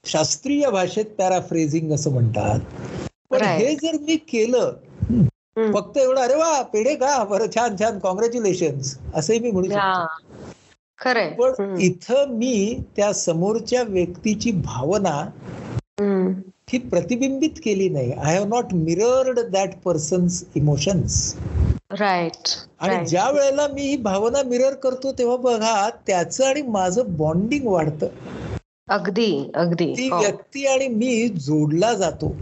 शास्त्रीय 0.05 0.69
भाषेत 0.71 1.05
पॅराफ्रेझिंग 1.17 1.91
असं 1.93 2.11
म्हणतात 2.11 2.59
पण. 3.31 3.41
हे 3.41 3.75
जर 3.75 3.97
मी 4.01 4.15
केलं. 4.27 4.71
फक्त 5.73 5.97
एवढं 5.97 6.21
अरे 6.21 6.35
वा 6.35 6.61
पेढे 6.73 6.95
का 6.95 7.23
बरं 7.23 7.47
छान 7.55 7.75
छान 7.79 7.99
कॉंग्रॅच्युलेशन 7.99 8.79
असंही 9.15 9.39
मी 9.39 9.51
म्हणू 9.51 9.69
शकतो 9.69 10.05
पण. 11.33 11.53
इथं 11.79 12.33
मी 12.37 12.79
त्या 12.95 13.11
समोरच्या 13.13 13.83
व्यक्तीची 13.83 14.51
भावना. 14.65 15.15
ही 16.75 16.79
प्रतिबिंबित 16.89 17.59
केली 17.63 17.89
नाही. 17.89 18.11
I 18.11 18.35
have 18.35 18.45
not 18.45 18.73
mirrored 18.73 19.39
that 19.39 19.75
person's 19.85 20.43
emotions 20.55 21.35
right 21.99 22.47
आणि. 22.79 23.05
ज्या 23.05 23.29
वेळेला 23.31 23.67
मी 23.67 23.81
ही 23.81 23.97
भावना 23.97 24.41
मिरर 24.43 24.73
करतो 24.73 25.11
तेव्हा 25.11 25.37
बघा 25.37 25.89
त्याचं 26.07 26.45
आणि 26.45 26.61
माझं 26.61 27.15
बॉन्डिंग 27.17 27.67
वाढतं. 27.67 28.07
अगदी 28.87 29.31
अगदी. 29.55 29.93
ती 29.97 30.07
हो. 30.09 30.19
व्यक्ती 30.19 30.65
आणि 30.65 30.87
मी 30.87 31.27
जोडला 31.37 31.93
जातो. 31.93 32.35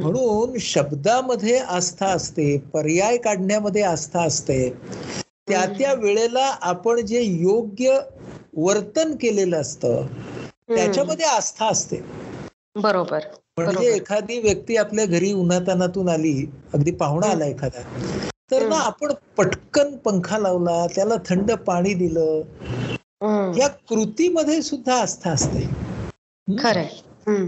म्हणून 0.00 0.56
शब्दामध्ये 0.60 1.58
आस्था 1.58 2.06
असते 2.06 2.56
पर्याय 2.72 3.16
काढण्यामध्ये 3.16 3.82
आस्था 3.82 4.22
असते. 4.22 4.58
त्या 5.48 5.64
त्या 5.78 5.92
वेळेला 5.94 6.44
आपण 6.62 7.00
जे 7.06 7.22
योग्य 7.22 7.98
वर्तन 8.56 9.14
केलेलं 9.16 9.56
असतं 9.56 10.06
त्याच्यामध्ये 10.68 11.26
आस्था 11.26 11.66
असते. 11.66 11.96
बरोबर 12.76 13.20
म्हणजे. 13.58 13.86
एखादी 13.94 14.38
व्यक्ती 14.38 14.76
आपल्या 14.76 15.04
घरी 15.06 15.32
उन्हातानातून 15.32 16.08
आली 16.08 16.46
अगदी 16.74 16.90
पाहुणा 16.90 17.26
आला 17.26 17.44
एखादा 17.44 17.82
तर 18.50 18.66
ना 18.68 18.76
आपण 18.76 19.12
पटकन 19.36 19.96
पंखा 19.96 20.38
लावला 20.38 20.86
त्याला 20.94 21.14
थंड 21.26 21.52
पाणी 21.66 21.94
दिलं. 21.94 22.42
या 23.58 23.68
कृतीमध्ये 23.88 24.62
सुद्धा 24.62 24.94
आस्था 24.94 25.30
असते 25.30 25.66
खरंय. 26.48 26.88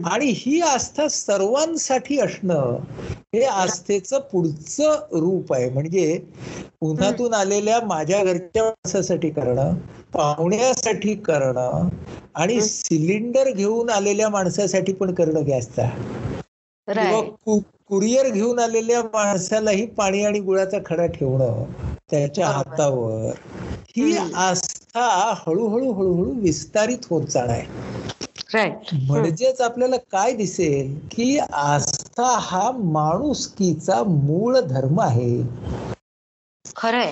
आणि 0.05 0.27
ही 0.37 0.61
आस्था 0.61 1.07
सर्वांसाठी 1.09 2.19
असणं 2.21 2.79
हे 3.35 3.43
आस्थेचं 3.45 4.21
पुढचं 4.33 5.07
रूप 5.13 5.53
आहे. 5.53 5.69
म्हणजे 5.71 6.21
उन्हातून 6.83 7.35
आलेल्या 7.35 7.81
माझ्या 7.87 8.23
घरच्या 8.25 8.65
माणसासाठी 8.65 9.31
करणं 9.31 9.75
पाहुण्यासाठी 10.15 11.15
करणं 11.25 11.89
आणि 12.35 12.61
सिलेंडर 12.61 13.51
घेऊन 13.51 13.91
आलेल्या 13.91 14.29
माणसासाठी 14.29 14.93
पण 14.93 15.15
करणं 15.15 15.47
गॅसचा 15.47 15.89
किंवा 16.89 17.59
कुरिअर 17.89 18.29
घेऊन 18.29 18.59
आलेल्या 18.59 19.03
माणसालाही 19.05 19.87
पाणी 19.97 20.23
आणि 20.25 20.39
गुळाचा 20.41 20.79
खडा 20.87 21.07
ठेवणं 21.09 21.65
त्याच्या. 22.11 22.47
हातावर. 22.49 23.31
ही. 23.89 24.17
आस्था 24.37 25.07
हळूहळू 25.47 25.93
हळूहळू 25.93 26.33
विस्तारित 26.41 27.07
होत 27.11 27.27
जाणार 27.27 27.49
आहे. 27.49 27.67
म्हणजेच 29.09 29.61
आपल्याला 29.61 29.97
काय 30.13 30.33
दिसेल 30.33 30.95
की 31.11 31.39
आस्था 31.39 32.37
हा 32.41 32.71
माणुसकीचा 32.75 34.03
मूळ 34.05 34.59
धर्म 34.61 35.01
आहे. 35.01 35.43
खरंय 36.77 37.11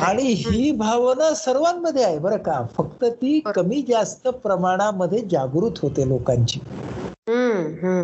आणि 0.00 0.22
ही 0.22 0.70
भावना 0.72 1.32
सर्वांमध्ये 1.34 2.02
आहे 2.04 2.18
बरं 2.18 2.36
का. 2.36 2.60
फक्त 2.76 3.04
ती 3.04 3.38
कमी 3.46 3.82
जास्त 3.82 4.28
प्रमाणामध्ये 4.42 5.20
जागृत 5.30 5.78
होते 5.82 6.08
लोकांची. 6.08 6.60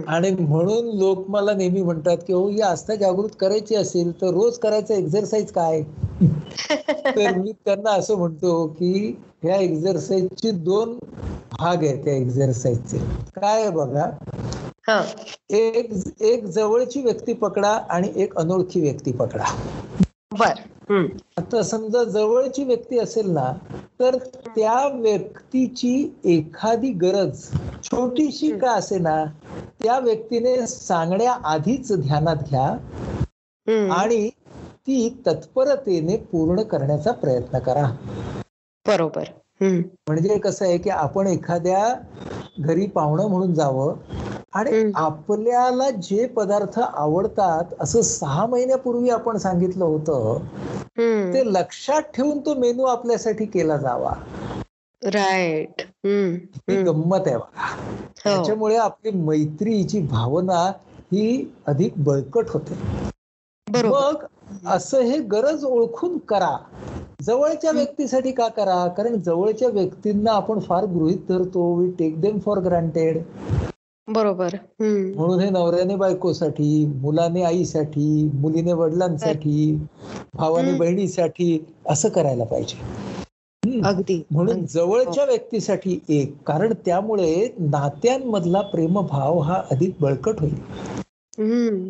आणि 0.09 0.31
म्हणून 0.31 0.89
लोक 0.99 1.25
मला 1.31 1.53
नेहमी 1.55 1.83
म्हणतात 1.83 2.17
की 2.27 2.33
हो 2.33 2.47
ही 2.49 2.61
आस्था 2.61 2.95
जागृत 2.95 3.31
करायची 3.41 3.75
असेल 3.75 4.11
तर 4.21 4.31
रोज 4.31 4.59
करायचं 4.59 4.95
एक्झरसाईज 4.95 5.53
काय? 5.53 5.83
तर 7.17 7.37
मी 7.37 7.53
त्यांना 7.65 7.91
असं 7.91 8.17
म्हणतो 8.19 8.67
की 8.67 9.15
ह्या 9.43 9.57
एक्झरसाईजचे 9.57 10.51
दोन 10.51 10.99
भाग 11.53 11.85
आहेत 11.85 12.05
त्या 12.05 12.15
एक्झरसाईजचे 12.15 12.99
काय 13.37 13.61
आहे 13.61 13.71
बघा. 13.71 14.11
एक 15.51 15.93
एक 16.21 16.45
जवळची 16.47 17.03
व्यक्ती 17.03 17.33
पकडा 17.33 17.71
आणि 17.91 18.09
एक 18.17 18.37
अनोळखी 18.37 18.81
व्यक्ती 18.81 19.13
पकडा. 19.13 19.45
बर. 20.39 20.53
आता 20.91 21.63
समजा 21.63 22.03
जवळची 22.05 22.65
व्यक्ती 22.65 22.99
असेल 22.99 23.31
ना 23.31 23.53
तर 24.01 24.17
त्या 24.47 24.87
व्यक्तीची 24.95 25.93
एखादी 26.25 26.91
गरज 26.93 27.43
छोटीशी 27.83 28.51
का 28.59 28.73
असे 28.73 28.99
ना 28.99 29.25
त्या 29.83 29.99
व्यक्तीने 29.99 30.57
सांगण्याआधीच 30.67 31.93
ध्यानात 31.93 32.37
घ्या. 32.51 32.67
आणि 33.93 34.29
ती 34.87 35.09
तत्परतेने 35.27 36.17
पूर्ण 36.33 36.63
करण्याचा 36.63 37.13
प्रयत्न 37.13 37.59
करा 37.59 37.85
बरोबर. 38.87 39.25
म्हणजे 39.61 40.39
कसं 40.39 40.65
आहे 40.65 40.79
की 40.79 40.91
आपण 40.91 41.27
एखाद्या 41.27 41.83
घरी 42.61 42.87
पाहुणं 42.87 43.29
म्हणून 43.29 43.55
जावं 43.55 43.95
आणि. 44.53 44.91
आपल्याला 44.97 45.89
जे 46.03 46.27
पदार्थ 46.37 46.79
आवडतात 46.81 47.75
असं 47.81 48.03
सहा 48.03 48.47
महिन्यापूर्वी 48.47 49.11
आपण 49.11 49.37
सांगितलं 49.39 49.85
होतं. 49.85 50.39
ते 51.33 51.43
लक्षात 51.47 52.03
ठेवून 52.15 52.39
तो 52.41 52.55
मेनू 52.55 52.85
आपल्यासाठी 52.87 53.45
केला 53.47 53.77
जावा 53.77 54.13
राईट. 55.03 55.83
ही. 56.05 56.83
गंमत 56.83 57.27
आहे 57.27 57.37
बघा 57.37 57.67
हो. 57.67 58.21
त्याच्यामुळे 58.25 58.77
आपली 58.79 59.11
मैत्रीची 59.19 60.01
भावना 60.03 60.63
ही 61.13 61.45
अधिक 61.67 61.93
बळकट 62.05 62.51
होते 62.51 62.75
मग 63.67 64.25
असं 64.67 65.01
हे 65.03 65.19
गरज 65.31 65.65
ओळखून 65.65 66.17
करा 66.29 66.57
जवळच्या 67.23 67.71
व्यक्तीसाठी 67.71 68.33
का 68.33 68.47
करा 68.49 68.87
कारण 68.97 69.21
जवळच्या 69.21 69.69
व्यक्तींना 69.69 70.33
आपण 70.33 70.59
फार 70.61 70.85
गृहित 70.89 71.19
धरतो 71.29 71.73
we 71.75 71.91
take 71.99 72.21
them 72.21 72.39
for 72.39 72.59
granted 72.59 73.19
बरोबर. 74.09 74.55
म्हणून 74.81 75.41
हे 75.41 75.49
नवऱ्याने 75.51 75.97
बायकोसाठी 75.97 76.85
मुलाने 77.01 77.43
आईसाठी 77.43 78.31
मुलीने 78.35 78.73
वडिलांसाठी 78.73 79.73
भावाने. 80.35 80.73
बहिणीसाठी 80.73 81.59
असं 81.87 82.09
करायला 82.09 82.45
पाहिजे. 82.45 83.81
अगदी 83.83 84.23
म्हणून 84.31 84.65
जवळच्या 84.67 85.25
व्यक्तीसाठी 85.25 85.99
एक 86.09 86.35
कारण 86.47 86.73
त्यामुळे 86.87 87.49
नात्यांमधला 87.61 88.61
प्रेमभाव 88.61 89.39
हा 89.39 89.61
अधिक 89.71 89.95
बळकट 90.01 90.41
होईल. 90.41 90.55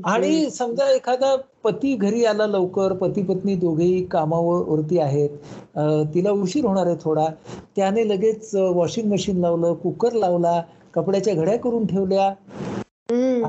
आणि 0.04 0.50
समजा 0.50 0.88
एखादा 0.90 1.34
पती 1.64 1.94
घरी 1.96 2.24
आला 2.24 2.46
लवकर 2.46 2.92
पती 2.92 3.22
पत्नी 3.22 3.54
दोघेही 3.54 4.02
कामावर 4.04 4.62
वरती 4.68 4.98
आहेत 4.98 5.28
अं, 5.76 6.02
तिला 6.14 6.30
उशीर 6.30 6.64
होणार 6.64 6.86
आहे 6.86 6.96
थोडा 7.04 7.26
त्याने 7.76 8.08
लगेच 8.08 8.54
वॉशिंग 8.54 9.10
मशीन 9.12 9.40
लावलं 9.40 9.72
कुकर 9.74 10.12
लावला 10.12 10.60
कपड्याच्या 10.94 11.34
घड्या 11.34 11.58
करून 11.58 11.86
ठेवल्या. 11.86 12.34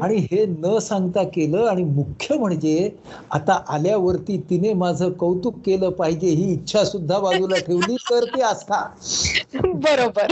आणि 0.02 0.16
हे 0.16 0.46
न 0.46 0.78
सांगता 0.80 1.24
केलं 1.24 1.66
आणि 1.66 1.84
मुख्य 1.84 2.36
म्हणजे 2.38 2.92
आता 3.32 3.64
आल्यावरती 3.68 4.46
तिने 4.50 4.74
माझं 4.74 5.12
कौतुक 5.12 5.56
केलं 5.66 5.90
पाहिजे 5.90 6.28
ही 6.28 6.54
इच्छा 6.54 6.84
सुद्धा 6.84 7.20
बाजूला 7.20 7.56
ठेवली 7.56 7.96
तर 7.96 8.24
ती 8.24 8.42
आस्था. 8.42 8.90
बरोबर. 9.64 10.32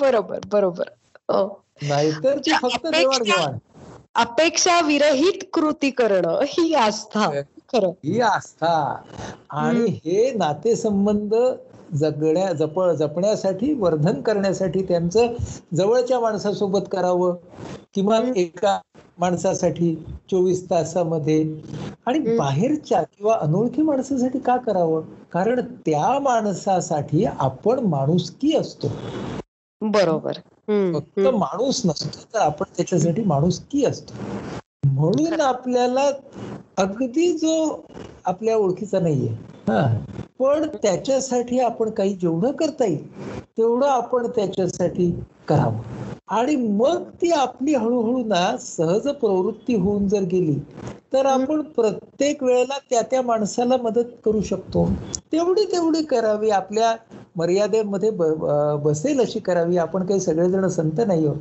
बरोबर 0.00 0.38
बरोबर. 0.52 0.84
हो. 1.14 1.62
नाहीतर 1.82 2.38
ती 2.38 2.50
फक्त 2.50 2.86
अपेक्षा- 2.86 2.98
देवाणघेवाण 2.98 3.58
अपेक्षा 4.14 4.80
विरहित 4.80 5.44
कृती 5.52 5.90
करणं 5.90 6.40
ही 6.42 6.74
आस्था. 6.74 7.40
ही 7.74 8.20
आस्था. 8.20 8.96
आणि 9.50 9.80
हे 9.80 10.32
नातेसंबंध 10.32 11.34
जगण्या 11.92 12.52
जप 12.54 12.80
जपण्यासाठी 12.98 13.72
वर्धन 13.74 14.20
करण्यासाठी 14.22 14.82
त्यांचं 14.84 15.34
जवळच्या 15.72 16.20
माणसासोबत 16.20 16.88
करावं 16.88 17.34
किमान. 17.94 18.30
एका 18.36 18.78
माणसासाठी 19.18 19.94
चोवीस 20.30 20.64
तासामध्ये 20.64 21.42
आणि. 22.06 22.18
बाहेरच्या 22.30 23.02
किंवा 23.04 23.34
अनोळखी 23.36 23.82
माणसासाठी 23.82 24.38
का 24.40 24.56
करावं 24.60 25.02
कारण 25.32 25.60
त्या 25.86 26.18
माणसासाठी 26.20 27.24
आपण 27.26 27.84
माणुसकी 27.86 28.56
असतो 28.56 28.88
बरोबर. 29.82 30.40
फक्त. 30.92 31.26
माणूस 31.34 31.80
नसतो 31.84 32.24
तर 32.26 32.38
आपण 32.40 32.64
त्याच्यासाठी 32.76 33.22
माणुसकी 33.24 33.84
असतो 33.84 34.14
म्हणून 34.88 35.40
आपल्याला 35.42 36.10
अगदी 36.78 37.32
जो 37.38 37.54
आपल्या 38.26 38.56
ओळखीचा 38.56 39.00
नाहीये 39.00 39.32
हा 39.68 39.80
पण 40.40 40.66
त्याच्यासाठी 40.82 41.58
आपण 41.60 41.90
काही 41.90 42.14
जेवढं 42.14 42.52
करता 42.52 42.84
येईल 42.84 43.40
तेवढं 43.58 43.86
आपण 43.86 44.26
त्याच्यासाठी 44.26 45.10
करावं 45.48 46.08
आणि 46.28 46.54
मग 46.56 47.02
ती 47.22 47.30
आपली 47.30 47.74
हळूहळू 47.74 48.22
ना 48.24 48.56
सहज 48.60 49.08
प्रवृत्ती 49.10 49.74
होऊन 49.74 50.06
जर 50.08 50.22
गेली 50.22 50.54
तर 51.12 51.26
आपण 51.26 51.60
प्रत्येक 51.76 52.42
वेळेला 52.42 52.78
त्या 52.90 53.00
त्या 53.02 53.22
माणसाला 53.22 53.76
मदत 53.76 54.10
करू 54.24 54.40
शकतो 54.40 54.88
तेवढी 55.32 55.64
तेवढी 55.64 56.02
करावी 56.04 56.50
आपल्या 56.50 56.94
मर्यादेमध्ये 57.36 58.10
बसेल 58.82 59.20
अशी 59.20 59.38
करावी 59.38 59.76
आपण 59.76 60.06
काही 60.06 60.20
सगळेजण 60.20 60.66
संत 60.68 61.00
नाही 61.06 61.26
आहोत 61.26 61.36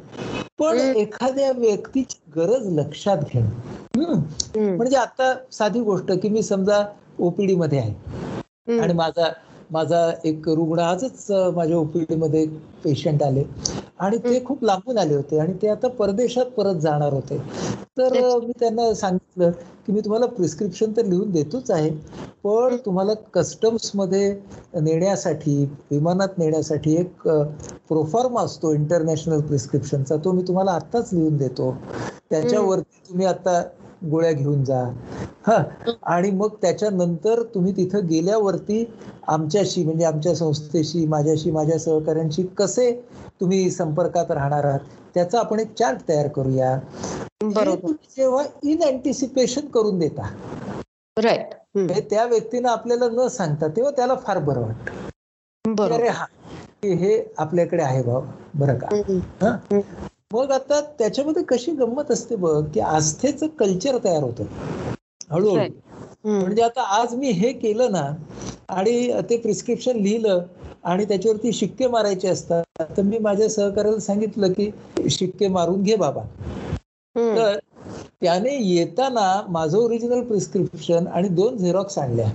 पण. 0.60 0.78
एखाद्या 0.78 1.52
व्यक्तीची 1.52 2.18
गरज 2.36 2.68
लक्षात 2.80 3.18
घेणं. 3.34 4.20
म्हणजे 4.78 4.98
आता 4.98 5.34
साधी 5.52 5.80
गोष्ट 5.80 6.12
की 6.22 6.30
मी 6.30 6.44
समजा 6.44 6.84
ओपीडी 7.20 7.56
मध्ये 7.56 7.80
आहे. 7.80 7.94
आणि 8.72 8.94
माझा 8.94 9.30
माझा 9.72 10.10
एक 10.26 10.48
रुग्ण 10.50 10.80
आजच 10.80 11.26
माझ्या 11.56 11.78
ओपीडी 11.78 12.16
मध्ये 12.16 12.46
पेशंट 12.84 13.24
आले. 13.24 13.44
आणि 14.00 14.18
ते 14.18 14.44
खूप 14.46 14.64
लांबून 14.64 14.98
आले 14.98 15.16
होते 15.16 15.40
आणि 15.40 15.54
ते 15.62 15.68
आता 15.70 15.88
परदेशात 15.90 16.46
परत 16.58 16.76
जाणार 16.82 17.14
होते. 17.14 17.38
तर 17.98 18.14
मी 18.40 18.52
त्यांना 18.60 18.94
सांगितलं 18.94 19.52
की 19.86 19.92
मी 19.94 20.02
तुम्हाला 20.02 20.26
प्रिस्क्रिप्शन 20.26 20.92
तर 20.98 21.06
लिहून 21.06 21.32
देतोच 21.32 21.72
आहे 21.72 21.90
पण 22.44 22.76
तुम्हाला 22.86 23.14
कस्टम्समध्ये 23.34 24.30
नेण्यासाठी 24.76 25.64
विमानात 25.92 26.38
नेण्यासाठी 26.38 26.96
एक 26.96 27.28
प्रोफॉर्मा 27.90 28.42
असतो 28.42 28.74
इंटरनॅशनल 28.74 29.42
प्रिस्क्रिप्शनचा 29.42 30.16
तो 30.16 30.32
मी 30.32 30.44
तुम्हाला 30.48 30.72
आत्ताच 30.72 31.14
लिहून 31.14 31.38
देतो. 31.38 31.76
त्याच्यावरती 32.30 33.00
तुम्ही 33.10 33.26
आता 33.26 33.62
गोळ्या 34.12 34.32
घेऊन 34.32 34.64
जा. 34.64 34.84
हा. 35.48 35.64
आणि 36.04 36.32
मग 36.32 36.56
त्याच्यानंतर 36.62 37.42
तुम्ही 37.44 37.76
तिथं 37.78 38.08
गेल्यावरती 38.08 38.94
आमच्याशी 39.28 39.84
म्हणजे 39.84 40.06
आमच्या 40.06 40.36
संस्थेशी 40.36 41.06
माझ्याशी 41.06 41.52
माझ्या 41.52 41.80
सहकाऱ्यांशी 41.80 42.44
कसे 42.44 42.92
तुम्ही 43.42 43.72
संपर्कात 43.72 44.32
राहणार 44.32 44.64
आहात? 44.64 44.80
त्याचा 45.14 45.40
आपण 45.40 45.60
एक 45.60 45.74
चार्ट 45.74 46.00
तयार 46.10 46.28
करूया. 46.28 46.80
बरोबर. 47.44 47.92
जेव्हा 48.18 48.44
इन 48.64 48.84
अँटिसिपेशन 48.84 49.68
करून 49.68 50.00
देता. 50.00 50.30
राईट 51.18 51.54
हे. 51.78 52.02
त्या 52.02 52.26
व्यक्तीनं 52.26 52.70
आपल्याला 52.70 53.10
न 53.10 53.28
सांगता 53.28 53.68
तेव्हा 53.68 53.92
त्याला 53.92 54.16
फार 54.16 54.40
बरं 54.40 54.62
वाटतं. 54.62 55.94
अरे 55.96 56.08
हा 56.08 56.26
हे 56.86 57.34
आपल्याकडे 57.38 57.84
आहे 57.84 58.04
भाऊ. 58.04 58.22
बरं 58.54 58.78
का? 58.78 59.58
मग 60.32 60.52
आता 60.52 60.80
त्याच्यामध्ये 61.00 61.42
कशी 61.44 61.72
गंमत 61.72 62.12
असते 62.12 62.36
बघ 62.36 62.64
की 62.74 62.80
आस्थेचं 62.80 63.48
कल्चर 63.60 63.98
तयार 64.04 64.24
होतं 64.24 64.44
हळूहळू. 65.32 65.56
म्हणजे 66.26 66.62
आता 66.62 66.82
आज 67.00 67.16
मी 67.16 67.30
हे 67.32 67.52
केलं 67.54 67.92
ना 67.92 68.04
आणि 68.70 69.22
ते 69.30 69.38
प्रिस्क्रिप्शन 69.38 69.98
लिहिलं 69.98 70.44
आणि 70.84 71.06
त्याच्यावरती 71.06 71.52
शिक्के 71.54 71.88
मारायचे 71.88 72.28
असतात 72.28 72.84
तर 72.98 73.02
मी 73.02 73.18
माझ्या 73.20 73.50
सहकार्याला 73.50 74.00
सांगितलं 74.00 74.52
की 74.54 74.70
शिक्के 75.10 75.48
मारून 75.48 75.82
घे 75.84 75.96
बाबा. 75.96 76.24
तर 77.16 77.58
त्याने 78.22 78.56
येताना 78.56 79.42
माझं 79.50 79.78
ओरिजिनल 79.78 80.22
प्रिस्क्रिप्शन 80.24 81.08
आणि 81.08 81.30
दोन 81.30 81.58
झेरॉक्स 81.58 81.98
आणल्या. 81.98 82.30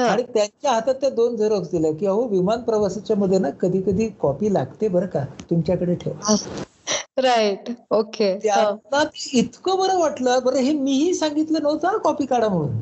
आणि 0.00 0.22
त्यांच्या 0.24 0.72
हातात 0.72 0.94
त्या 0.94 1.10
दोन 1.10 1.36
झेरॉक्स 1.36 1.70
दिल्या 1.70 1.92
की 1.92 2.06
अहो 2.06 2.26
विमान 2.28 2.60
प्रवासाच्या 2.62 3.16
मध्ये 3.16 3.38
ना 3.38 3.50
कधी 3.60 3.80
कधी 3.82 4.08
कॉपी 4.20 4.52
लागते 4.54 4.88
बरं 4.88 5.06
का 5.06 5.24
तुमच्याकडे 5.50 5.94
ठेवा 5.94 6.34
राईट 7.16 7.68
ओके 7.90 8.30
हा. 8.32 8.38
त्यांना 8.40 9.02
इतकं 9.32 9.78
बरं 9.78 9.98
वाटलं 9.98 10.38
बरं 10.44 10.56
हे 10.56 10.72
मीही 10.72 11.14
सांगितलं 11.14 11.62
नव्हतं 11.62 11.98
कॉपी 11.98 12.26
काढा 12.26 12.48
म्हणून. 12.48 12.80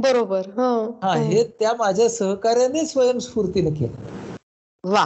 बरोबर. 0.00 0.48
हा. 0.56 0.90
हा 1.02 1.14
हे. 1.14 1.44
त्या 1.44 1.74
माझ्या 1.74 2.08
सहकार्याने 2.08 2.86
स्वयंस्फूर्तीने 2.86 3.70
केलं. 3.70 4.36
वा. 4.84 5.04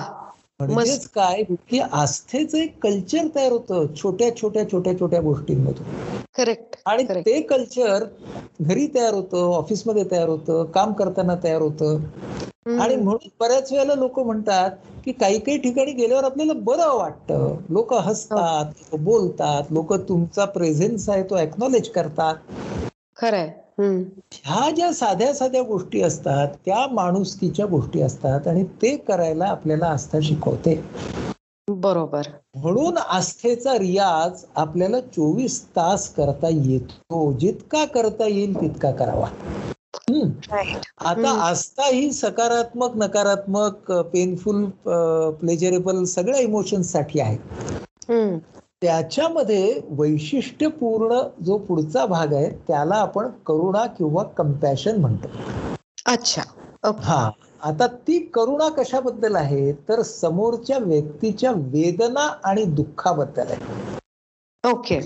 म्हणजेच 0.61 1.09
काय 1.09 1.43
की 1.71 1.79
आस्थेचं 1.81 2.59
एक 2.59 2.79
कल्चर 2.83 3.27
तयार 3.35 3.53
होतं 3.53 3.87
छोट्या 3.97 4.37
छोट्या 4.37 4.71
छोट्या 4.73 4.99
छोट्या 5.01 5.21
गोष्टींमधून. 5.21 6.18
करेक्ट 6.39 6.77
आणि. 6.87 7.05
ते 7.05 7.41
कल्चर 7.43 8.05
घरी 8.61 8.87
तयार 8.87 9.15
होतं 9.15 9.53
ऑफिसमध्ये 9.55 10.05
तयार 10.11 10.29
होतं 10.29 10.65
काम 10.65 10.93
करताना 10.93 11.35
तयार 11.45 11.61
होतं. 11.63 11.99
आणि 12.81 12.97
म्हणून 12.97 13.29
बऱ्याच 13.41 13.73
वेळेला 13.73 13.95
लोक 13.95 14.19
म्हणतात 14.21 14.71
की 15.05 15.13
काही 15.13 15.39
काही 15.39 15.59
ठिकाणी 15.59 15.93
गेल्यावर 15.93 16.25
आपल्याला 16.25 16.53
बरं 16.53 16.95
वाटतं. 16.97 17.57
लोक 17.71 17.95
हसतात 17.95 18.73
लोक 18.83 19.01
बोलतात 19.01 19.73
लोक 19.73 19.93
तुमचा 20.09 20.45
प्रेझेन्स 20.45 21.09
आहे 21.09 21.23
तो 21.23 21.37
एक्नॉलेज 21.37 21.89
करतात. 21.89 22.35
खरंय. 23.17 23.51
ह्या 24.45 24.71
ज्या 24.71 24.93
साध्या 24.93 25.33
साध्या 25.35 25.63
गोष्टी 25.63 26.03
असतात 26.03 26.49
त्या 26.67 26.87
माणुसकीच्या 26.93 27.67
गोष्टी 27.67 28.01
असतात 28.01 28.47
आणि 28.49 28.65
ते 28.83 28.97
करायला 28.97 29.45
आपल्याला 29.45 29.87
आस्था 29.87 30.19
शिकवते. 30.23 30.75
बरोबर. 31.69 32.33
म्हणून 32.55 32.97
आस्थेचा 32.99 33.73
रियाज 33.79 34.45
आपल्याला 34.57 35.01
चोवीस 35.03 35.61
तास 35.77 36.09
करता 36.15 36.49
येतो. 36.49 37.33
जितका 37.41 37.85
करता 37.87 38.27
येईल 38.27 38.61
तितका 38.61 38.91
करावा. 38.93 39.29
आता. 41.03 41.31
आस्था 41.41 41.87
ही 41.87 42.11
सकारात्मक 42.13 42.97
नकारात्मक 42.97 43.91
पेनफुल 44.13 44.65
प्लेजरेबल 45.41 46.03
सगळ्या 46.07 46.41
इमोशन्ससाठी 46.41 47.21
आहे. 47.21 47.37
त्याच्यामध्ये 48.83 49.81
वैशिष्ट्यपूर्ण 49.91 51.19
जो 51.45 51.57
पुढचा 51.61 52.05
भाग 52.07 52.33
आहे 52.35 52.51
त्याला 52.69 52.97
आपण 52.97 53.29
करुणा 53.47 53.87
किंवा 53.89 54.23
कम्पॅशन 54.37 55.01
म्हणतो. 55.01 55.29
अच्छा. 56.07 56.43
हा. 57.01 57.21
आता 57.61 57.87
ती 57.87 58.19
करुणा 58.35 58.69
कशाबद्दल 58.69 59.37
आहे? 59.37 59.73
तर 59.89 60.03
समोरच्या 60.03 60.79
व्यक्तीच्या 60.79 61.53
वेदना 61.53 62.27
आणि 62.45 62.65
दुःखाबद्दल 62.65 63.51
आहे. 63.51 63.87
ओके. 64.65 64.99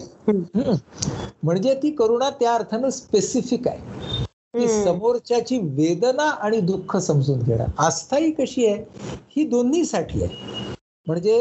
म्हणजे 1.44 1.74
ती 1.74 1.90
करुणा 1.90 2.30
त्या 2.30 2.54
अर्थानं 2.54 2.90
स्पेसिफिक 2.90 3.68
आहे. 3.68 4.24
की 4.54 4.66
समोरच्याची 4.68 5.58
वेदना 5.76 6.22
आणि 6.22 6.60
दुःख 6.60 6.96
समजून 6.96 7.38
घेणं 7.38 7.66
आस्था 7.78 8.16
ही 8.16 8.30
कशी 8.32 8.66
आहे? 8.66 8.82
ही 9.30 9.44
दोन्हीसाठी 9.48 10.22
आहे. 10.22 10.74
म्हणजे 11.06 11.38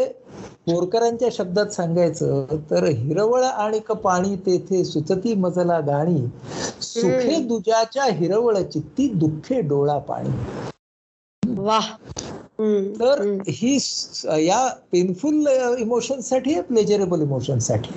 बोरकरांच्या 0.67 1.30
शब्दात 1.32 1.71
सांगायचं 1.71 2.45
तर 2.71 2.86
हिरवळ 2.86 3.43
आणि 3.43 3.80
क 3.80 3.91
पाणी 4.04 4.36
तेथे 4.36 4.84
सुचती 4.86 5.34
मजला 5.36 5.80
गाणी. 5.80 6.21
सुखे 6.82 7.39
दुजाच्या 7.39 8.06
हिरवळ 8.06 8.62
चित्ती 8.63 9.08
दुःखे 9.15 9.62
डोळा 9.62 9.97
पाणी. 9.97 10.30
वा. 11.62 11.80
तर 13.00 13.21
ही 13.50 13.78
या 14.45 14.67
पेनफुल 14.91 15.47
इमोशनसाठी 15.80 16.54
आहे 16.54 16.62
प्लेजरेबल 16.62 17.21
इमोशनसाठी 17.21 17.93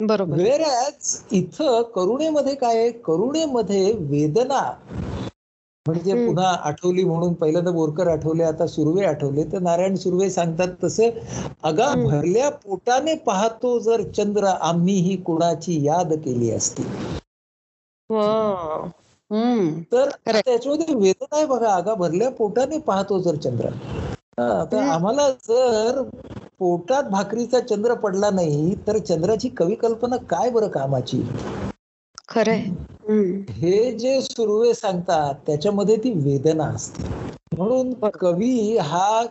बरोबर. 0.00 0.36
वेरॅज 0.36 1.16
इथं 1.32 1.82
करुणेमध्ये 1.94 2.54
काय 2.54 2.78
आहे? 2.78 2.90
करुणेमध्ये 3.06 3.92
वेदना. 4.10 4.60
म्हणजे. 5.86 6.14
पुन्हा 6.26 6.48
आठवली 6.64 7.04
म्हणून 7.04 7.32
पहिल्यांदा 7.32 7.70
बोरकर 7.70 8.08
आठवले 8.08 8.42
आता 8.44 8.66
सुर्वे 8.66 9.04
आठवले 9.04 9.44
तर 9.52 9.58
नारायण 9.58 9.94
सुर्वे 9.96 10.30
सांगतात 10.30 10.74
तसे 10.84 11.10
अगा. 11.64 11.92
भरल्या 11.96 12.50
पोटाने 12.64 13.14
पाहतो 13.26 13.78
जर 13.80 14.02
चंद्र 14.16 14.46
आम्ही 14.62 14.94
ही 15.00 15.16
कुणाची 15.22 15.82
याद 15.86 16.12
केली 16.24 16.50
असती. 16.50 16.82
तर. 19.92 20.08
त्याच्यामध्ये 20.26 20.94
वेदना 20.94 21.36
आहे 21.36 21.46
बघा 21.46 21.72
अगा 21.74 21.94
भरल्या 21.94 22.30
पोटाने 22.30 22.78
पाहतो 22.86 23.18
जर 23.20 23.36
चंद्र 23.36 23.68
तर. 24.72 24.76
आम्हाला 24.78 25.28
जर 25.30 26.02
पोटात 26.58 27.04
भाकरीचा 27.10 27.60
चंद्र 27.60 27.94
पडला 27.94 28.30
नाही 28.30 28.74
तर 28.86 28.98
चंद्राची 29.00 29.48
कवी 29.56 29.74
कल्पना 29.74 30.16
काय 30.30 30.50
बरं 30.50 30.68
कामाची 30.68 31.22
खरंय 32.28 32.58
हम्म. 32.58 33.40
हे 33.52 33.90
जे 33.98 34.20
सुर्वे 34.22 34.72
सांगतात 34.74 35.34
त्याच्यामध्ये 35.46 35.96
ती 35.96 36.12
वेदना 36.16 36.64
असते 36.66 37.04
म्हणून 37.56 37.92
कवी 38.14 38.76
हा 38.80 39.22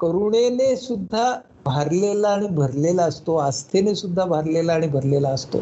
करुणेने 0.00 0.74
सुद्धा 0.76 1.32
भारलेला 1.64 2.28
आणि 2.28 2.46
भरलेला 2.48 3.04
असतो 3.04 3.36
आस्थेने 3.36 3.94
सुद्धा 3.94 4.24
भारलेला 4.24 4.72
आणि 4.72 4.86
भरलेला 4.88 5.28
असतो. 5.28 5.58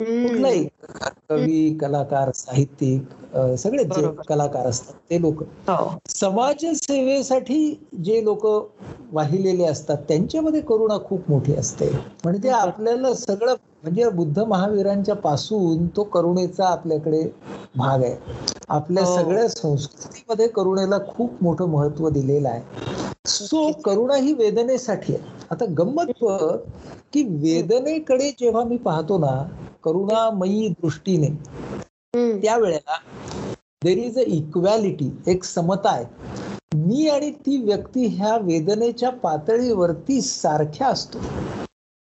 कुठलाही 0.00 0.64
कवी 1.28 1.58
कलाकार 1.78 2.30
साहित्यिक 2.36 3.36
सगळेच 3.58 3.88
जे. 3.90 4.06
कलाकार 4.24 4.66
असतात 4.66 4.94
ते 5.10 5.20
लोक. 5.20 5.42
हो. 5.68 5.98
समाजसेवेसाठी 6.10 7.58
जे 8.00 8.22
लोक 8.24 8.46
वाहिलेले 9.12 9.64
असतात 9.66 9.96
त्यांच्यामध्ये 10.08 10.60
करुणा 10.62 10.98
खूप 11.04 11.30
मोठी 11.30 11.54
असते. 11.54 11.90
म्हणजे 12.24 12.48
आपल्याला 12.50 13.12
सगळं 13.16 13.54
म्हणजे 13.82 14.08
बुद्ध 14.10 14.38
महावीरांच्या 14.40 15.14
पासून 15.16 15.86
तो 15.88 16.04
करुणेचा 16.10 16.66
आपल्याकडे 16.68 17.22
भाग 17.74 18.02
आहे. 18.02 18.14
आपल्या 18.70 19.04
हो. 19.04 19.06
सगळ्या 19.06 19.48
संस्कृतीमध्ये 19.50 20.48
करुणेला 20.50 20.98
खूप 21.08 21.42
मोठं 21.42 21.68
महत्त्व 21.70 22.08
दिलेलं 22.10 22.48
आहे. 22.48 22.62
सो 23.28 23.70
करुणा 23.84 24.14
ही 24.16 24.32
वेदनेसाठी 24.34 25.14
आहे. 25.14 25.22
आता 25.50 25.64
गंमत 25.78 26.12
की 27.12 27.22
वेदनेकडे 27.38 28.30
जेव्हा 28.38 28.64
मी 28.64 28.76
पाहतो 28.80 29.18
ना 29.18 29.34
करुणामयी 29.86 30.68
दृष्टीने. 30.82 31.28
त्यावेळेला 32.42 32.96
देर 33.84 33.98
इज 33.98 34.18
अ 34.18 34.22
इक्वॅलिटी 34.28 35.10
एक 35.26 35.44
समता 35.44 35.90
आहे 35.90 36.04
मी 36.76 37.08
आणि 37.08 37.30
ती 37.46 37.56
व्यक्ती 37.62 38.06
ह्या 38.08 38.36
वेदनेच्या 38.38 39.10
पातळीवरती 39.22 40.20
सारख्या 40.20 40.88
असतो 40.88 41.18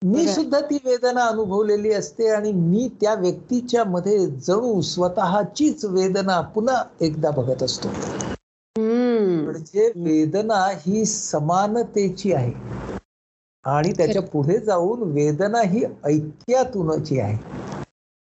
मी. 0.03 0.27
सुद्धा 0.29 0.61
ती 0.61 0.79
वेदना 0.85 1.25
अनुभवलेली 1.25 1.93
असते 1.93 2.29
आणि 2.29 2.53
मी 2.53 2.89
त्या 3.01 3.15
व्यक्तीच्या 3.15 3.85
मध्ये 3.85 4.27
जणू 4.27 4.81
स्वतःचीच 4.83 5.85
वेदना 5.85 6.41
पुन्हा 6.55 6.83
एकदा 7.01 7.31
बघत 7.31 7.63
असतो. 7.63 7.89
म्हणजे 8.77 9.91
वेदना 9.97 10.65
ही 10.81 11.05
समानतेची 11.05 12.33
आहे 12.33 12.53
आणि 13.67 13.93
त्याच्या 13.93 14.23
पुढे 14.23 14.59
जाऊन 14.59 15.03
वेदना 15.13 15.61
ही 15.61 15.85
ऐक्यातूनची 16.05 17.19
आहे. 17.21 17.37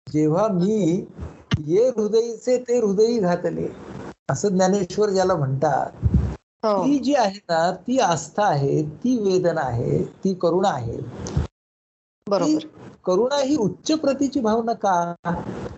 जेव्हा 0.07 0.47
मी 0.47 1.05
ये 1.65 1.87
हृदयीचे 1.89 2.57
ते 2.57 2.77
हृदयी 2.79 3.19
घातले 3.19 3.67
असं 4.31 4.49
ज्ञानेश्वर 4.49 5.09
ज्याला 5.09 5.35
म्हणतात 5.35 6.05
हो. 6.63 6.83
ती 6.85 6.97
जी 6.99 7.13
आहे 7.15 7.39
ना 7.49 7.71
ती 7.87 7.97
आस्था 7.99 8.45
आहे 8.45 8.81
ती 9.03 9.17
वेदना 9.17 9.61
आहे 9.61 10.03
ती 10.23 10.33
करुणा 10.33 10.69
आहे. 10.69 10.97
बरोबर. 12.27 12.67
करुणा 13.05 13.37
ही 13.37 13.55
उच्च 13.55 13.91
प्रतीची 13.91 14.39
भावना 14.39 14.73
का? 14.73 15.13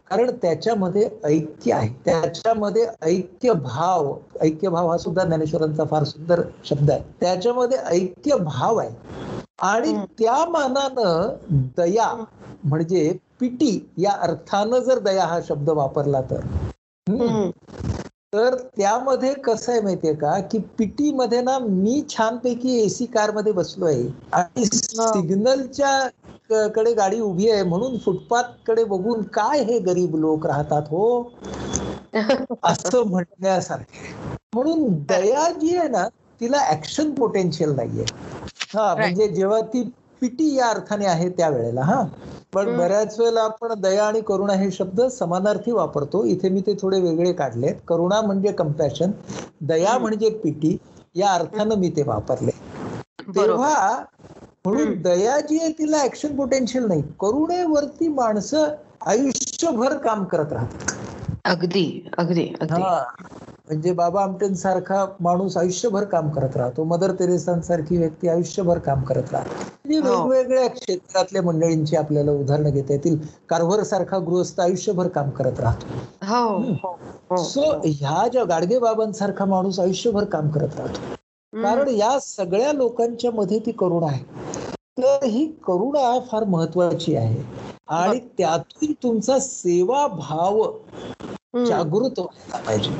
कारण 0.09 0.29
त्याच्यामध्ये 0.31 1.09
ऐक्य 1.23 1.73
आहे. 1.73 1.89
त्याच्यामध्ये 2.05 2.85
ऐक्य 3.01 3.53
भाव 3.53 4.13
ऐक्य 4.41 4.69
भाव 4.69 4.89
हा 4.89 4.97
सुद्धा 4.97 5.23
ज्ञानेश्वरांचा 5.23 5.83
फार 5.83 6.03
सुंदर 6.03 6.41
शब्द 6.63 6.91
आहे. 6.91 7.01
त्याच्यामध्ये 7.19 7.77
ऐक्य 7.77 8.37
भाव 8.37 8.77
आहे. 8.77 8.89
आणि. 9.63 9.99
त्या 10.09 10.47
मानानं 10.47 11.35
दया 11.77 12.15
म्हणजे 12.63 13.17
पिटी 13.39 13.87
या 13.97 14.17
अर्थानं 14.21 14.81
जर 14.81 15.01
दया 15.01 15.25
हा 15.25 15.41
शब्द 15.41 15.71
वापरला 15.71 16.21
तर. 16.21 16.41
तर 18.33 18.67
त्यामध्ये 18.67 19.35
कसं 19.43 19.71
आहे 19.71 19.81
माहितीये 19.81 20.15
का? 20.15 20.41
की 20.41 20.59
पिटी 20.77 21.13
मध्ये 21.13 21.41
ना 21.41 21.57
मी 21.61 22.05
छानपैकी 22.09 22.79
एसी 22.79 23.07
कारमध्ये 23.07 23.53
बसलोय 23.53 24.07
आणि 24.33 24.65
सिग्नलच्या 24.65 26.09
कडे 26.69 26.93
गाडी 26.93 27.21
उभी 27.21 27.49
आहे 27.49 27.63
म्हणून 27.63 27.97
फुटपाथकडे 27.97 28.85
बघून 28.85 29.23
काय 29.33 29.63
हे 29.63 29.79
गरीब 29.79 30.17
लोक 30.17 30.45
राहतात 30.45 30.87
हो? 30.87 31.31
असं 32.63 33.07
म्हणण्यासारखे 33.07 34.15
म्हणून 34.53 35.03
दया 35.09 35.51
जी 35.51 35.77
आहे 35.77 35.87
ना 35.87 36.07
तिला 36.41 36.69
ऍक्शन 36.69 37.13
पोटेन्शियल 37.13 37.75
नाहीये. 37.75 38.05
हा 38.69 38.93
म्हणजे 38.95 39.27
जेव्हा 39.29 39.59
ती 39.69 39.83
पिटी 40.21 40.53
या 40.55 40.67
अर्थाने 40.69 41.05
आहे 41.07 41.29
त्यावेळेला 41.31 41.81
हा. 41.83 42.01
पण. 42.53 42.75
बऱ्याच 42.75 43.19
वेळेला 43.19 43.41
आपण 43.43 43.73
दया 43.81 44.05
आणि 44.05 44.21
करुणा 44.23 44.53
हे 44.55 44.69
शब्द 44.71 45.01
समानार्थी 45.11 45.71
वापरतो. 45.71 46.23
इथे 46.25 46.49
मी 46.49 46.61
ते 46.61 46.73
थोडे 46.81 46.99
वेगळे 47.01 47.33
काढलेत. 47.33 47.75
करुणा 47.83 48.21
म्हणजे 48.21 48.51
कम्पॅशन 48.53 49.11
दया. 49.63 49.97
म्हणजे 49.99 50.29
पिटी 50.43 50.77
या 51.15 51.31
अर्थानं 51.31 51.75
मी 51.75 51.89
ते 51.89 52.03
वापरले. 52.05 52.51
तेव्हा 53.35 53.73
म्हणून. 54.65 54.91
दया 55.01 55.39
जी 55.41 55.59
आहे 55.59 55.71
तिला 55.73 56.01
ऍक्शन 56.03 56.35
पोटेन्शियल 56.35 56.85
नाही. 56.85 57.01
करुणेवरती 57.19 58.07
माणसं 58.09 58.75
आयुष्यभर 59.03 59.97
काम 59.99 60.23
करत 60.25 60.53
राहतात. 60.53 60.95
अगदी 61.45 61.83
अगदी 62.17 62.45
अगदी. 62.61 62.83
हा. 62.83 62.95
म्हणजे 63.69 63.91
बाबा 63.93 64.21
आमटेंसारखा 64.23 65.05
माणूस 65.19 65.57
आयुष्यभर 65.57 66.03
काम 66.07 66.29
करत 66.29 66.55
राहतो 66.55 66.83
मदर 66.85 67.11
तेरेसांसारखी 67.13 67.97
व्यक्ती 67.97 68.27
आयुष्यभर 68.29 68.79
काम 68.79 69.01
करत 69.03 69.31
राहते 69.31 69.67
हो. 70.01 70.15
वेगवेगळ्या 70.23 70.67
क्षेत्रातल्या 70.69 71.41
मंडळींची 71.43 71.95
आपल्याला 71.95 72.31
उदाहरणं 72.33 72.69
घेता 72.71 72.93
येतील. 72.93 73.17
कारभार 73.49 73.83
सारखा 73.83 74.17
गृहस्थ 74.21 74.59
आयुष्यभर 74.59 75.07
काम 75.09 75.29
करत 75.31 75.59
राहतो. 75.59 75.87
हो 76.53 76.57
हो. 76.75 76.91
हो 77.31 77.37
सो 77.43 77.61
ह्या 77.85 78.27
ज्या 78.27 78.43
गाडगे 78.45 78.79
बाबांसारखा 78.79 79.45
माणूस 79.45 79.79
आयुष्यभर 79.79 80.25
काम 80.27 80.49
करत 80.49 80.75
राहतो. 80.75 80.99
कारण 81.53 81.87
या 81.89 82.17
सगळ्या 82.19 82.71
लोकांच्या 82.73 83.31
मध्ये 83.31 83.59
ती 83.59 83.71
करुणा 83.71 84.07
आहे. 84.07 84.23
तर 84.97 85.23
ही 85.25 85.45
करुणा 85.63 86.19
फार 86.21 86.43
महत्वाची 86.45 87.15
आहे. 87.15 87.43
आणि 87.91 88.19
त्यातून 88.37 88.91
तुमचा 89.03 89.39
सेवा 89.39 90.05
भाव. 90.09 90.61
जागृत 91.63 92.19
व्हायला 92.19 92.57
पाहिजे. 92.57 92.91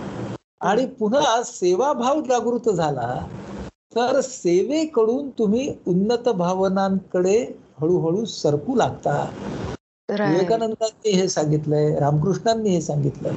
आणि 0.61 0.85
पुन्हा 0.99 1.41
सेवाभाव 1.43 2.21
जागृत 2.21 2.69
झाला 2.69 3.13
तर 3.95 4.19
सेवेकडून 4.21 5.29
तुम्ही 5.29 5.73
उन्नत 5.87 6.29
भावनांकडे 6.29 7.37
हळूहळू 7.81 8.25
सरकू 8.25 8.75
लागता. 8.75 9.13
विवेकानंदांनी 10.09 11.11
हे 11.11 11.27
सांगितलंय 11.29 11.95
रामकृष्णांनी 11.99 12.69
हे 12.69 12.81
सांगितलं 12.81 13.33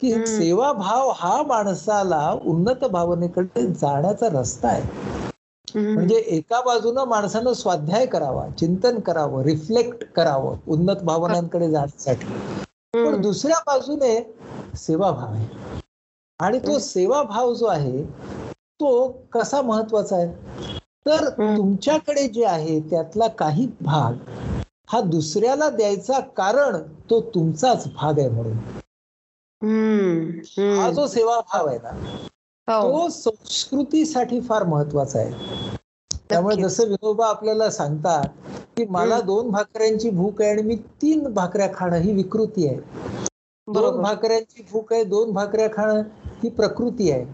की 0.00 0.12
हम्म. 0.12 0.24
सेवाभाव 0.24 1.10
हा 1.16 1.42
माणसाला 1.42 2.30
उन्नत 2.44 2.84
भावनेकडे 2.84 3.66
जाण्याचा 3.72 4.28
रस्ता 4.32 4.68
आहे. 4.68 5.22
म्हणजे 5.68 6.16
एका 6.16 6.60
बाजूनं 6.60 7.04
माणसानं 7.04 7.52
स्वाध्याय 7.52 8.06
करावा 8.06 8.48
चिंतन 8.58 8.98
करावं 9.00 9.42
रिफ्लेक्ट 9.42 10.04
करावं 10.16 10.56
उन्नत 10.66 11.02
भावनांकडे 11.02 11.70
जाण्यासाठी 11.70 12.26
पण. 12.94 13.20
दुसऱ्या 13.20 13.58
बाजूने 13.66 14.18
सेवाभाव 14.76 15.32
आहे 15.32 15.82
आणि 16.44 16.58
तो 16.60 16.78
सेवाभाव 16.80 17.52
जो 17.54 17.66
आहे 17.68 18.02
तो 18.80 18.90
कसा 19.32 19.60
महत्त्वाचा 19.62 20.16
आहे 20.16 20.28
तर. 21.06 21.28
तुमच्याकडे 21.50 22.26
जे 22.28 22.44
आहे 22.46 22.78
त्यातला 22.90 23.28
काही 23.38 23.66
भाग 23.82 24.14
हा 24.88 25.00
दुसऱ्याला 25.02 25.68
द्यायचा 25.70 26.20
कारण 26.36 26.76
तो 27.10 27.20
तुमचाच 27.34 27.86
भाग 27.92 28.18
आहे 28.18 28.28
म्हणून. 28.30 28.56
हा. 30.70 30.90
जो 30.90 31.06
सेवाभाव 31.08 31.66
आहे 31.68 31.78
ना 31.78 31.90
हो 32.78 32.82
तो 32.82 33.08
संस्कृतीसाठी 33.10 34.40
फार 34.42 34.64
महत्त्वाचा 34.66 35.18
आहे 35.18 35.76
त्यामुळे. 36.28 36.56
जसं 36.58 36.88
विनोबा 36.88 37.26
आपल्याला 37.28 37.70
सांगतात 37.70 38.26
की 38.76 38.84
मला. 38.90 39.20
दोन 39.22 39.50
भाकऱ्यांची 39.50 40.10
भूक 40.12 40.42
आहे 40.42 40.50
आणि 40.50 40.62
मी 40.62 40.76
तीन 41.02 41.26
भाकऱ्या 41.34 41.68
खाणं 41.74 41.96
ही 41.98 42.12
विकृती 42.14 42.66
आहे 42.66 42.78
दोन 43.68 44.00
भाकऱ्यांची 44.00 44.62
भूक 44.62 44.92
आहे 44.92 45.04
दोन 45.06 45.32
भाकऱ्या 45.32 45.68
खाणं 45.72 46.02
ही 46.44 46.50
प्रकृती 46.50 47.10
आहे. 47.10 47.24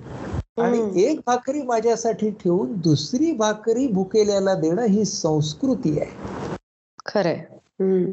आणि 0.61 1.03
एक 1.03 1.21
भाकरी 1.27 1.63
माझ्यासाठी 1.63 2.31
ठेवून 2.31 2.73
दुसरी 2.81 3.33
भाकरी 3.33 3.87
भुकेल्याला 3.87 4.55
देणं 4.55 4.83
ही 4.83 5.05
संस्कृती 5.05 5.99
आहे 6.01 6.57
खरंय. 7.07 7.41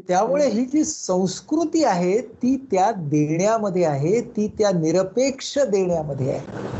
त्यामुळे 0.07 0.47
ही 0.49 0.65
जी 0.65 0.83
संस्कृती 0.83 1.83
आहे 1.83 2.19
ती 2.21 2.55
त्या 2.71 2.91
देण्यामध्ये 2.91 3.83
आहे 3.85 4.21
ती 4.21 4.47
त्या 4.47 4.71
निरपेक्ष 4.71 5.57
देण्यामध्ये 5.59 6.31
आहे 6.31 6.75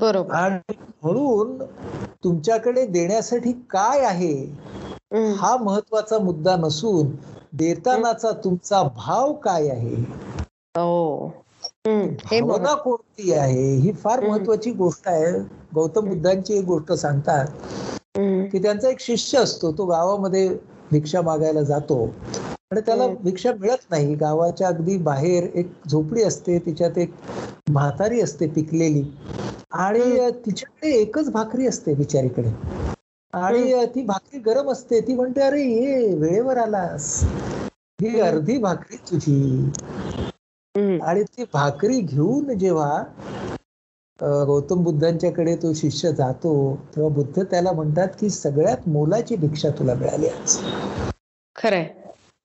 बरोबर 0.00 0.34
आणि 0.34 0.74
म्हणून 1.02 1.56
तुमच्याकडे 2.24 2.86
देण्यासाठी 2.86 3.52
काय 3.70 4.00
आहे. 4.00 4.34
हा 5.36 5.56
महत्त्वाचा 5.56 6.18
मुद्दा 6.18 6.56
नसून 6.56 7.10
देतानाचा 7.52 8.30
तुमचा 8.44 8.82
भाव 8.96 9.32
काय 9.32 9.68
आहे. 9.68 9.94
हे 9.94 11.42
भावना 11.84 12.74
कोणती 12.74 13.32
आहे 13.34 13.74
ही 13.76 13.92
फार. 13.94 14.20
महत्वाची 14.20 14.70
गोष्ट 14.74 15.08
आहे 15.08 15.32
गौतम 15.74 16.08
बुद्धांची 16.08 16.54
एक 16.54 16.64
गोष्ट 16.64 16.92
सांगतात. 16.94 17.46
की 18.52 18.58
त्यांचा 18.62 18.88
एक 18.88 19.00
शिष्य 19.00 19.38
असतो 19.38 19.72
तो 19.78 19.84
गावामध्ये 19.86 20.48
भिक्षा 20.90 21.20
मागायला 21.22 21.62
जातो 21.62 22.04
आणि 22.70 22.80
त्याला. 22.80 23.06
भिक्षा 23.22 23.52
मिळत 23.60 23.84
नाही 23.90 24.14
गावाच्या 24.16 24.68
अगदी 24.68 24.96
बाहेर 25.00 25.48
एक 25.54 25.70
झोपडी 25.88 26.22
असते 26.22 26.58
तिच्यात 26.66 26.98
एक 26.98 27.12
म्हातारी 27.70 28.20
असते 28.20 28.46
पिकलेली 28.48 29.02
आणि. 29.74 30.30
तिच्याकडे 30.36 30.90
एकच 30.92 31.30
भाकरी 31.32 31.66
असते 31.66 31.94
बिचारीकडे 31.94 32.50
आणि 33.32 33.84
ती 33.94 34.02
भाकरी 34.04 34.38
गरम 34.40 34.70
असते 34.72 35.00
ती 35.00 35.14
म्हणते 35.14 35.40
अरे 35.42 35.62
ये 35.64 36.14
वेळेवर 36.14 36.56
आलास 36.58 37.20
ही. 37.98 38.18
अर्धी 38.20 38.56
भाकरी 38.58 38.96
तुझी. 39.10 39.70
आणि 40.74 41.22
ती 41.28 41.44
भाकरी 41.52 42.00
घेऊन 42.00 42.56
जेव्हा 42.58 43.02
गौतम 44.46 44.82
बुद्धांच्याकडे 44.84 45.54
तो 45.56 45.72
शिष्य 45.74 46.12
जातो 46.12 46.54
तेव्हा 46.96 47.14
बुद्ध 47.14 47.42
त्याला 47.42 47.72
म्हणतात 47.72 48.08
की 48.20 48.30
सगळ्यात 48.30 48.88
मोलाची 48.88 49.36
भिक्षा 49.36 49.70
तुला 49.78 49.94
मिळाली 49.94 50.28
आज. 50.28 50.58
खरंय. 51.56 51.88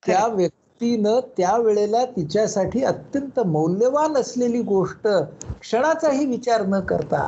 त्या 0.02 0.26
व्यक्तीनं 0.26 1.20
त्या 1.36 1.56
वेळेला 1.56 2.04
तिच्यासाठी 2.06 2.82
अत्यंत 2.84 3.38
मौल्यवान 3.46 4.16
असलेली 4.16 4.62
गोष्ट 4.62 5.06
क्षणाचाही 5.60 6.26
विचार 6.26 6.66
न 6.66 6.80
करता 6.80 7.22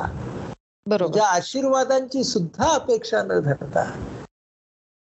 बरोबर. 0.85 1.05
तुझ्या 1.07 1.25
आशीर्वादांची 1.27 2.23
सुद्धा 2.23 2.73
अपेक्षा 2.73 3.23
न 3.23 3.39
धरता 3.41 3.83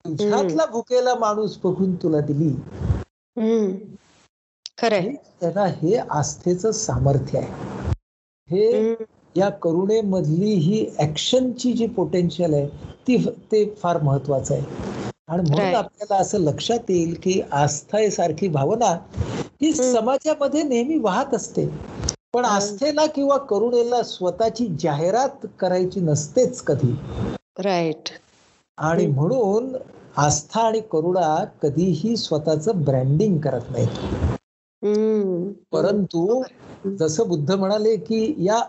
तुझ्यातला 0.04 0.66
भुकेला 0.66 1.14
माणूस 1.14 1.56
बघून 1.64 1.94
तुला 1.94 2.20
दिली. 2.20 2.54
खरंय 4.80 5.08
त्यांना 5.40 5.64
हे 5.82 5.96
आस्थेचं 5.96 6.70
सामर्थ्य 6.72 7.38
आहे 7.38 7.92
हे. 8.48 8.94
या 9.36 9.48
करुणेमधली 9.62 10.52
ही 10.54 10.84
ऍक्शनची 10.98 11.72
जी 11.72 11.86
पोटेन्शियल 11.86 12.54
आहे 12.54 12.66
ती 13.08 13.16
ते 13.52 13.64
फार 13.82 14.00
महत्वाचं 14.02 14.54
आहे 14.54 14.64
आणि 15.28 15.42
म्हणून. 15.42 15.74
आपल्याला 15.74 16.16
असं 16.16 16.38
लक्षात 16.38 16.90
येईल 16.90 17.14
की 17.22 17.40
आस्था 17.52 18.08
सारखी 18.10 18.48
भावना 18.48 18.96
ही. 19.62 19.72
समाजामध्ये 19.72 20.62
नेहमी 20.62 20.98
वाहत 20.98 21.34
असते 21.34 21.66
पण. 22.34 22.44
आस्थेला 22.44 23.06
किंवा 23.06 23.36
करुणेला 23.46 24.02
स्वतःची 24.02 24.66
जाहिरात 24.80 25.46
करायची 25.60 26.00
नसतेच 26.00 26.60
कधी 26.62 26.92
राईट 27.58 28.08
आणि. 28.78 29.06
म्हणून 29.06 29.74
आस्था 30.16 30.60
आणि 30.60 30.80
करुणा 30.92 31.44
कधीही 31.62 32.16
स्वतःचं 32.16 32.82
ब्रँडिंग 32.84 33.38
करत 33.38 33.70
नाहीत. 33.70 34.36
परंतु 35.72 36.42
जसं 36.86 37.28
बुद्ध 37.28 37.50
म्हणाले 37.50 37.96
की 37.96 38.34
या 38.38 38.60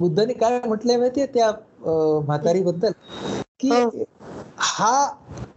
बुद्धाने 0.00 0.32
काय 0.32 0.60
म्हटलंय 0.66 0.96
माहितीये 0.96 1.26
त्या 1.26 1.48
अं, 1.48 2.24
म्हातारीबद्दल 2.24 2.92
की 3.60 3.68
हो. 3.68 4.04
हा 4.56 5.06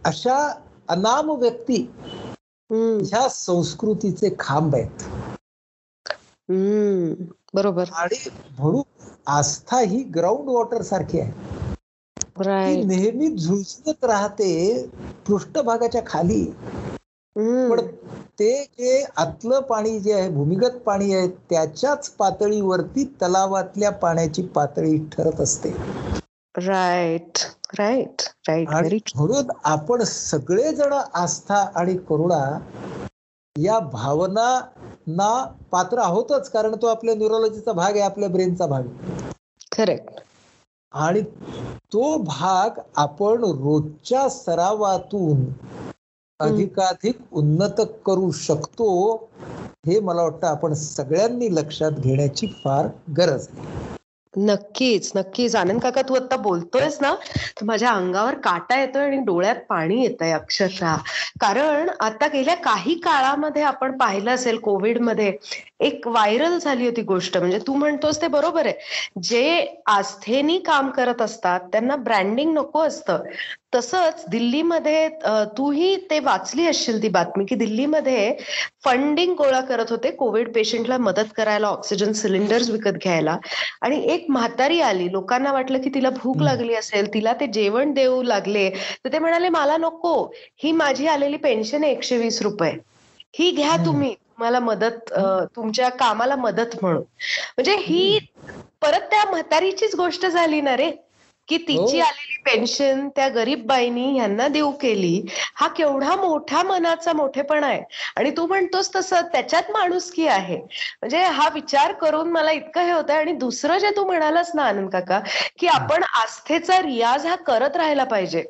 अशा 0.04 0.36
अनाम 0.88 1.30
व्यक्ती. 1.30 1.76
ह्या 2.70 3.28
संस्कृतीचे 3.28 4.36
खांब 4.38 4.74
आहेत. 4.74 5.02
बरोबर 7.54 7.84
आणि 7.92 8.16
म्हणून 8.58 8.82
आस्था 9.26 9.80
ही 9.80 10.02
ग्राउंड 10.02 10.48
वॉटर 10.48 10.82
सारखी 10.82 11.20
आहे 11.20 11.32
नेहमी 12.84 13.28
झुळझुळत 13.36 14.04
राहते 14.04 14.50
पृष्ठभागाच्या 15.26 16.02
खाली. 16.06 16.44
पण 17.36 17.80
ते 18.40 18.52
जे 18.78 19.02
आतलं 19.18 19.60
पाणी 19.62 19.98
जे 20.00 20.12
आहे 20.12 20.28
भूमिगत 20.30 20.76
पाणी 20.84 21.12
आहे 21.14 21.26
त्याच्याच 21.50 22.08
पातळीवरती 22.10 23.04
तलावातल्या 23.22 23.90
पाण्याची 24.00 24.42
पातळी 24.54 24.96
ठरत 25.12 25.40
असते. 25.40 25.70
राईट 26.54 27.38
राईट 27.78 28.22
राईट 28.48 29.10
म्हणून 29.16 29.50
आपण 29.66 30.02
सगळेजण 30.04 30.92
आस्था 30.92 31.64
आणि 31.74 31.96
करुणा 32.08 32.42
या 33.56 33.78
भावनांना 33.92 35.32
पात्र 35.72 35.98
आहोतच 35.98 36.50
कारण 36.50 36.74
तो 36.82 36.86
आपल्या 36.86 37.14
न्यूरोलॉजीचा 37.14 37.72
भाग 37.72 37.90
आहे 37.92 38.00
आपल्या 38.02 38.28
ब्रेनचा 38.28 38.66
भाग. 38.66 38.82
करेक्ट 39.72 40.20
आणि 40.94 41.20
तो 41.92 42.16
भाग 42.24 42.78
आपण 42.98 43.44
रोजच्या 43.44 44.28
सरावातून 44.30 45.44
अधिकाधिक 46.40 47.18
उन्नत 47.34 47.80
करू 48.02 48.30
शकतो 48.38 48.88
हे 49.86 49.98
मला 50.00 50.22
वाटतं 50.22 50.46
आपण 50.48 50.74
सगळ्यांनी 50.76 51.48
लक्षात 51.52 52.00
घेण्याची 52.00 52.46
फार 52.56 52.88
गरज 53.16 53.48
आहे. 53.48 53.68
नक्कीच 54.34 55.10
नक्कीच. 55.14 55.54
आनंद 55.56 55.80
काका 55.82 56.02
तू 56.02 56.14
आता 56.14 56.36
बोलतोयस 56.38 56.98
ना 57.00 57.14
तर 57.56 57.64
माझ्या 57.66 57.90
अंगावर 57.92 58.34
काटा 58.40 58.78
येतोय 58.80 59.04
आणि 59.04 59.16
डोळ्यात 59.24 59.56
पाणी 59.68 60.00
येत 60.02 60.22
आहे 60.22 60.32
अक्षरशः. 60.32 60.96
कारण 61.40 61.88
आता 62.00 62.26
गेल्या 62.28 62.54
काही 62.62 62.94
काळामध्ये 63.00 63.62
आपण 63.64 63.96
पाहिलं 63.98 64.30
असेल 64.30 64.58
कोविडमध्ये 64.60 65.32
एक 65.82 66.06
व्हायरल 66.08 66.58
झाली 66.58 66.84
होती 66.84 67.02
गोष्ट. 67.04 67.36
म्हणजे 67.38 67.58
तू 67.66 67.74
म्हणतोस 67.74 68.20
ते 68.22 68.28
बरोबर 68.28 68.66
आहे. 68.66 68.74
जे 69.22 69.64
आस्थेनी 69.88 70.58
काम 70.66 70.90
करत 70.92 71.22
असतात 71.22 71.60
त्यांना 71.72 71.96
ब्रँडिंग 71.98 72.52
नको 72.54 72.80
असतं. 72.80 73.22
तसंच 73.72 74.24
दिल्लीमध्ये 74.30 75.08
तूही 75.58 75.96
ते 76.10 76.18
वाचली 76.20 76.66
असशील 76.66 77.02
ती 77.02 77.08
बातमी 77.08 77.44
की 77.44 77.54
दिल्लीमध्ये 77.54 78.32
फंडिंग 78.84 79.34
गोळा 79.38 79.60
करत 79.60 79.90
होते 79.90 80.10
कोविड 80.12 80.52
पेशंटला 80.54 80.96
मदत 80.98 81.32
करायला 81.36 81.66
ऑक्सिजन 81.68 82.12
सिलेंडर्स 82.12 82.70
विकत 82.70 82.98
घ्यायला. 83.02 83.36
आणि 83.82 84.02
एक 84.14 84.26
म्हातारी 84.30 84.80
आली 84.82 85.10
लोकांना 85.12 85.52
वाटलं 85.52 85.82
की 85.82 85.90
तिला 85.94 86.10
भूक. 86.12 86.36
लागली 86.38 86.74
असेल 86.74 87.12
तिला 87.14 87.32
ते 87.40 87.46
जेवण 87.52 87.92
देऊ 87.94 88.22
लागले 88.22 88.68
तर 89.04 89.12
ते 89.12 89.18
म्हणाले 89.18 89.48
मला 89.50 89.76
नको 89.76 90.14
ही 90.62 90.72
माझी 90.72 91.06
आलेली 91.08 91.36
पेन्शन 91.38 91.84
आहे 91.84 91.92
एकशे 91.92 92.16
वीस 92.18 92.40
रुपये. 92.42 92.72
ही 93.34 93.50
घ्या. 93.52 93.76
तुम्ही 93.84 94.12
तुम्हाला 94.14 94.60
मदत 94.60 95.12
तुमच्या 95.56 95.88
कामाला 95.98 96.36
मदत 96.36 96.76
म्हणून. 96.82 97.02
म्हणजे 97.56 97.76
ही 97.78 98.18
परत 98.82 99.00
त्या 99.10 99.24
म्हातारीचीच 99.30 99.94
गोष्ट 99.96 100.26
झाली 100.26 100.60
ना 100.60 100.76
रे. 100.76 100.90
की 101.50 101.56
तिची 101.58 101.98
हो. 102.00 102.04
आलेली 102.04 102.36
पेन्शन 102.44 103.08
त्या 103.08 103.28
गरीब 103.28 103.66
बाईनी 103.66 104.16
यांना 104.18 104.48
देऊ 104.48 104.70
केली 104.72 105.20
हा 105.54 105.68
केवढा 105.68 106.14
मोठा 106.16 106.62
मनाचा 106.62 107.12
मोठेपणा 107.12 107.66
आहे. 107.66 107.82
आणि 108.16 108.30
तू 108.30 108.46
म्हणतोस 108.46 108.90
तसं 108.96 109.26
त्याच्यात 109.32 109.70
माणुसकी 109.70 110.26
आहे? 110.26 110.56
म्हणजे 110.56 111.22
हा 111.22 111.48
विचार 111.54 111.92
करून 111.92 112.30
मला 112.30 112.50
इतकं 112.50 112.80
हे 112.80 112.92
होतं 112.92 113.14
आणि 113.14 113.32
दुसरं 113.32 113.78
जे 113.78 113.90
तू 113.90 114.04
म्हणालास 114.04 114.50
ना 114.54 114.62
आनंद 114.62 114.90
काका 114.90 115.20
की 115.58 115.66
आपण 115.66 116.02
आस्थेचा 116.02 116.80
रियाज 116.82 117.26
हा 117.26 117.36
करत 117.36 117.76
राहायला 117.76 118.04
पाहिजे. 118.04 118.44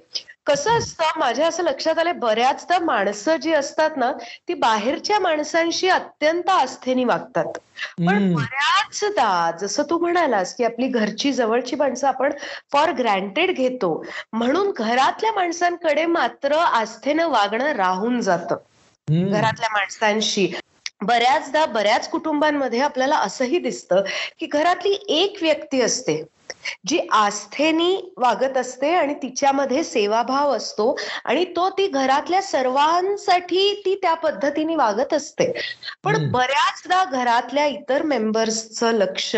कसं 0.51 0.79
असतं 0.79 1.19
माझ्या 1.19 1.47
असं 1.49 1.63
लक्षात 1.63 1.99
आलंय 1.99 2.13
बऱ्याचदा 2.13 2.79
माणसं 2.79 3.37
जी 3.37 3.53
असतात 3.53 3.91
ना 3.97 4.13
ती 4.49 4.55
बाहेरच्या 4.55 5.19
माणसांशी 5.19 5.89
अत्यंत 5.89 6.49
आस्थेने 6.49 7.05
वागतात 7.05 7.45
पण. 7.45 8.35
बऱ्याचदा 8.35 9.51
जसं 9.61 9.83
तू 9.91 9.99
म्हणालास 9.99 10.55
की 10.55 10.65
आपली 10.65 10.87
घरची 10.87 11.33
जवळची 11.33 11.77
माणसं 11.77 12.07
आपण 12.09 12.33
फॉर 12.73 12.91
ग्रँटेड 12.93 13.51
घेतो 13.51 14.05
म्हणून 14.33 14.71
घरातल्या 14.77 15.33
माणसांकडे 15.33 16.07
मात्र 16.07 16.57
आस्थेनं 16.57 17.29
वागणं 17.29 17.73
राहून 17.73 18.21
जातं. 18.21 18.57
घरातल्या 19.09 19.69
माणसांशी 19.73 20.53
बऱ्याचदा 21.01 21.65
बऱ्याच 21.67 22.09
कुटुंबांमध्ये 22.11 22.81
आपल्याला 22.81 23.17
असंही 23.17 23.59
दिसतं 23.59 24.03
की 24.39 24.47
घरातली 24.47 24.93
एक 25.09 25.39
व्यक्ती 25.43 25.81
असते 25.81 26.23
जी 26.87 26.99
आस्थेनी 27.13 27.95
वागत 28.17 28.57
असते 28.57 28.93
आणि 28.95 29.15
तिच्यामध्ये 29.15 29.83
सेवाभाव 29.85 30.55
असतो 30.57 30.95
आणि 31.25 31.45
तो 31.57 31.69
ती 31.71 31.87
घरातल्या 31.87 32.43
सर्वांसाठी 32.43 33.75
ती 33.85 33.95
त्या 33.95 34.15
पद्धतीने 34.15 34.77
वागत 34.77 35.15
असते 35.15 35.51
पण. 36.05 36.31
बऱ्याचदा 36.31 37.05
घरातल्या 37.05 37.67
इतर 37.67 38.03
मेंबर्सचं 38.03 38.93
लक्ष 38.93 39.35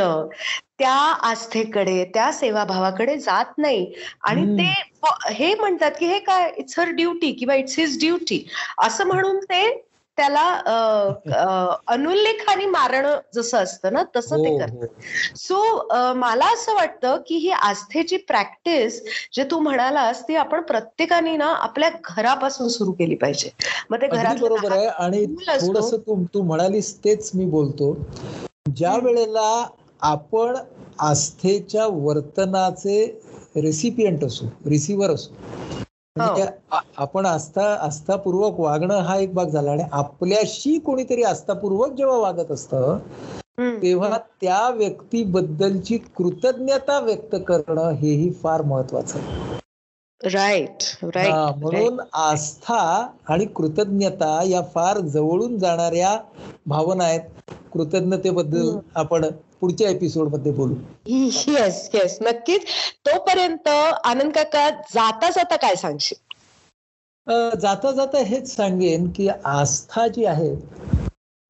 त्या 0.79 0.93
आस्थेकडे 1.23 2.05
त्या 2.05 2.31
सेवाभावाकडे 2.33 3.17
जात 3.17 3.59
नाही 3.59 3.93
आणि. 4.23 4.45
ते 4.59 4.73
हे 5.31 5.55
म्हणतात 5.55 5.91
की 5.99 6.07
हे 6.07 6.19
काय 6.19 6.51
इट्स 6.57 6.79
हर 6.79 6.91
ड्युटी 6.91 7.33
किंवा 7.33 7.55
इट्स 7.55 7.79
हिज 7.79 7.99
ड्युटी 7.99 8.45
असं 8.79 9.07
म्हणून 9.07 9.39
ते 9.45 9.63
त्याला 10.17 10.49
अ, 10.67 10.73
अ, 11.33 11.75
अनुल्लेखाने 11.87 12.67
मारणं 12.67 13.19
जसं 13.35 13.59
असतं 13.59 13.93
ना 13.93 14.03
तसं 14.17 14.37
ते 14.37 14.49
हो, 14.49 14.59
करतात 14.59 14.79
हो. 14.79 14.87
सो 15.37 15.89
मला 16.15 16.53
असं 16.53 16.75
वाटतं 16.75 17.17
की 17.27 17.37
ही 17.37 17.51
आस्थेची 17.51 18.17
प्रॅक्टिस 18.17 19.03
जे 19.33 19.45
तू 19.45 19.59
म्हणालास 19.59 20.23
ती 20.23 20.37
आपण 20.37 20.61
प्रत्येकाने 20.61 21.37
ना 21.37 21.47
आपल्या 21.47 21.91
घरापासून 22.05 22.69
सुरू 22.69 22.93
केली 22.93 23.15
पाहिजे 23.15 23.51
मग 23.91 23.97
ते 24.03 24.07
घरातलं 24.07 24.41
बरोबर 24.41 24.73
आहे 24.73 24.87
आणि. 24.87 25.25
थोडस 25.61 25.95
तू 26.35 26.43
म्हणालीस 26.43 27.05
तेच 27.05 27.31
मी 27.35 27.45
बोलतो 27.45 27.93
ज्या. 28.77 28.97
वेळेला 29.03 29.67
आपण 30.01 30.57
आस्थेच्या 30.99 31.87
वर्तनाचे 31.87 33.05
रेसिपियंट 33.57 34.25
असू 34.25 34.47
रिसिव्हर 34.67 35.11
असू 35.11 35.35
आपण 36.97 37.27
आस्था 37.27 37.75
आस्थापूर्वक 37.75 38.61
वागणं 38.61 38.99
हा 38.99 39.17
एक 39.17 39.35
भाग 39.35 39.47
झाला. 39.47 39.71
आणि 39.71 39.83
आपल्याशी 39.93 40.79
कोणीतरी 40.79 41.23
आस्थापूर्वक 41.23 41.93
जेव्हा 41.93 42.17
वागत 42.17 42.51
असतं. 42.51 42.99
तेव्हा 43.83 44.19
त्या 44.41 44.69
व्यक्तीबद्दलची 44.71 45.99
कृतज्ञता 45.99 46.99
व्यक्त 47.01 47.37
करणं 47.49 47.91
हेही 47.91 48.31
फार 48.33 48.63
महत्वाचं 48.63 49.19
आहे. 49.19 49.61
राईट 50.25 50.83
हा, 51.03 51.09
राईट 51.15 51.63
म्हणून 51.63 52.01
आस्था 52.13 53.09
आणि 53.29 53.45
कृतज्ञता 53.45 54.43
या 54.45 54.63
फार 54.75 54.99
जवळून 54.99 55.59
जाणाऱ्या 55.59 56.17
भावना 56.67 57.05
आहेत. 57.05 57.21
कृतज्ञतेबद्दल. 57.73 58.79
आपण 58.95 59.25
पुढच्या 59.63 59.89
एपिसोडमध्ये 59.91 60.53
बोलू. 60.53 60.75
येस 61.07 61.89
येस 61.95 62.19
नक्कीच. 62.23 62.65
तोपर्यंत 63.07 63.69
आनंद 63.69 64.33
काका 64.33 64.69
जाता 64.95 65.31
जाता 65.31 65.57
काय 65.57 65.75
सांगशील? 65.75 66.19
जाता 67.61 67.91
जाता 67.93 68.23
हेच 68.25 68.55
सांगेन 68.57 69.09
की 69.09 69.29
आस्था 69.45 70.07
जी 70.09 70.25
आहे. 70.25 70.55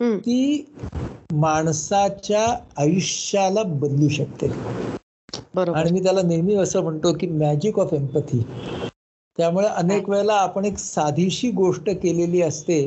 ती 0.00 0.64
माणसाच्या 1.32 2.46
आयुष्याला 2.78 3.62
बदलू 3.62 4.08
शकते. 4.08 4.48
बरोबर. 5.54 5.78
आणि 5.78 5.90
मी 5.90 6.02
त्याला 6.02 6.22
नेहमी 6.22 6.54
असं 6.54 6.82
म्हणतो 6.82 7.12
की 7.12 7.26
मॅजिक 7.26 7.78
ऑफ 7.78 7.94
एम्पथी 7.94 8.42
त्यामुळे 9.38 9.66
अनेक 9.66 10.08
वेळेला 10.08 10.34
आपण 10.34 10.64
एक 10.64 10.78
साधीशी 10.78 11.50
गोष्ट 11.50 11.90
केलेली 12.02 12.42
असते 12.42 12.80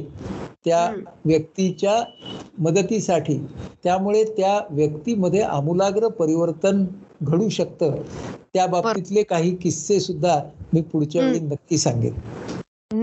त्या. 0.66 0.94
व्यक्तीच्या 1.26 2.04
मदतीसाठी. 2.58 3.38
त्यामुळे 3.84 4.24
त्या 4.24 4.60
व्यक्तीमध्ये 4.70 5.42
आमूलाग्र 5.42 6.08
परिवर्तन 6.08 6.86
घडू 7.24 7.50
शकतं. 7.50 7.96
त्या 8.54 8.66
बाबतीतले 8.68 9.24
काही 9.24 9.56
किस्से 9.56 10.00
सुद्धा 10.00 10.40
मी 10.74 10.82
पुढच्या 10.82 11.26
वेळी 11.26 11.40
नक्की 11.40 11.78
सांगेन. 11.78 12.14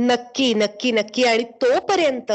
नक्की 0.02 0.52
नक्की 0.54 0.90
नक्की. 0.92 1.24
आणि 1.24 1.44
तोपर्यंत 1.62 2.32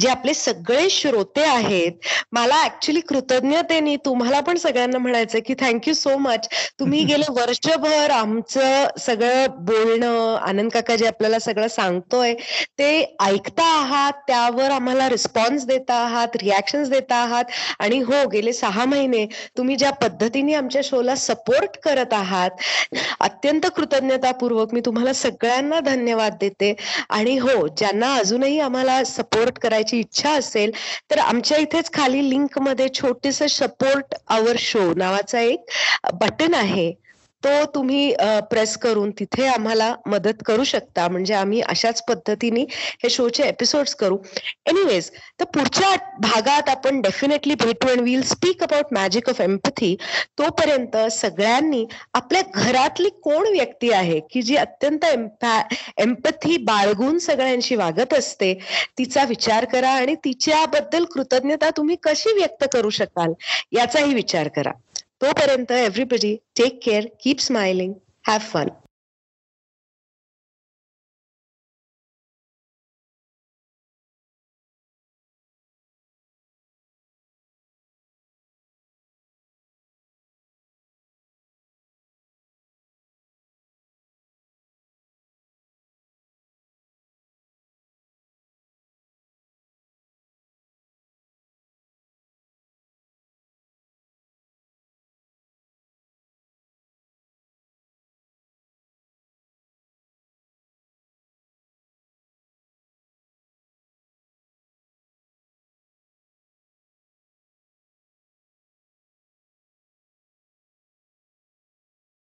जे 0.00 0.08
आपले 0.08 0.34
सगळे 0.34 0.88
श्रोते 0.90 1.42
आहेत 1.44 2.06
मला 2.32 2.62
ऍक्च्युली 2.64 3.00
कृतज्ञतेने 3.08 3.96
तुम्हाला 4.04 4.40
पण 4.40 4.56
सगळ्यांना 4.58 4.98
म्हणायचं 4.98 5.38
की 5.46 5.54
थँक्यू 5.60 5.94
सो 5.94 6.16
मच 6.18 6.48
तुम्ही 6.80 7.02
गेले 7.08 7.30
वर्षभर 7.32 8.10
आमचं 8.10 8.86
सगळं 9.00 9.46
बोलणं 9.64 10.36
आनंद 10.42 10.70
काका 10.72 10.96
जे 10.96 11.06
आपल्याला 11.06 11.38
सगळं 11.38 11.68
सांगतोय 11.68 12.34
ते 12.78 12.90
ऐकता 13.22 13.64
आहात 13.74 14.12
त्यावर 14.28 14.70
आम्हाला 14.70 15.08
रिस्पॉन्स 15.08 15.64
देता 15.66 15.94
आहात 15.96 16.36
रिॲक्शन 16.36 16.82
देता 16.90 17.16
आहात. 17.16 17.44
आणि 17.80 17.98
हो 18.02 18.26
गेले 18.28 18.52
सहा 18.52 18.84
महिने 18.84 19.24
तुम्ही 19.56 19.76
ज्या 19.76 19.90
पद्धतीने 20.02 20.54
आमच्या 20.54 20.80
शोला 20.84 21.14
सपोर्ट 21.16 21.76
करत 21.84 22.12
आहात 22.12 22.50
अत्यंत 23.20 23.66
कृतज्ञतापूर्वक 23.76 24.74
मी 24.74 24.80
तुम्हाला 24.86 25.12
सगळ्यांना 25.14 25.80
धन्यवाद 25.82 26.36
देते. 26.40 26.72
आणि 27.10 27.36
हो 27.38 27.66
ज्यांना 27.68 28.14
अजूनही 28.14 28.58
आम्हाला 28.60 29.02
सपोर्ट 29.06 29.58
करायची 29.58 29.98
इच्छा 30.00 30.30
असेल 30.30 30.70
तर 31.10 31.18
आमच्या 31.18 31.58
इथेच 31.58 31.90
खाली 31.92 32.28
लिंकमध्ये 32.30 32.88
छोटेस 32.94 33.42
सपोर्ट 33.50 34.14
आवर 34.28 34.56
शो 34.60 34.92
नावाचा 34.96 35.40
एक 35.40 35.70
बटन 36.14 36.54
आहे. 36.54 36.92
तो 37.42 37.64
तुम्ही 37.74 38.12
प्रेस 38.50 38.76
करून 38.78 39.10
तिथे 39.18 39.46
आम्हाला 39.46 39.94
मदत 40.06 40.42
करू 40.46 40.64
शकता. 40.64 41.06
म्हणजे 41.08 41.34
आम्ही 41.34 41.60
अशाच 41.60 42.02
पद्धतीने 42.08 42.62
हे 43.02 43.10
शोचे 43.10 43.42
एपिसोड्स 43.48 43.94
करू. 43.94 44.16
एनिवेज 44.66 45.10
तर 45.40 45.44
पुढच्या 45.54 45.94
भागात 46.20 46.68
आपण 46.68 47.00
डेफिनेटली 47.00 47.54
भेटू 47.54 47.88
and 47.88 48.00
will 48.00 48.22
speak 48.22 48.62
about 48.62 48.92
magic 48.92 49.28
of 49.28 49.40
empathy 49.40 49.94
तोपर्यंत 50.38 50.96
सगळ्यांनी 51.12 51.84
आपल्या 52.14 52.42
घरातली 52.54 53.08
कोण 53.22 53.48
व्यक्ती 53.48 53.90
आहे 53.92 54.18
की 54.32 54.42
जी 54.42 54.56
अत्यंत 54.56 55.04
एम्पथी 55.98 56.56
बाळगून 56.64 57.18
सगळ्यांशी 57.18 57.76
वागत 57.76 58.14
असते 58.14 58.52
तिचा 58.98 59.24
विचार 59.28 59.64
करा 59.64 59.90
आणि 59.90 60.14
तिच्याबद्दल 60.24 61.04
कृतज्ञता 61.04 61.70
तुम्ही 61.76 61.96
कशी 62.02 62.32
व्यक्त 62.32 62.64
करू 62.72 62.90
शकाल 62.90 63.32
याचाही 63.72 64.14
विचार 64.14 64.48
करा. 64.48 64.70
Toparanta, 65.20 65.72
everybody, 65.72 66.42
take 66.54 66.80
care, 66.80 67.06
keep 67.18 67.40
smiling, 67.40 68.00
have 68.22 68.42
fun. 68.42 68.70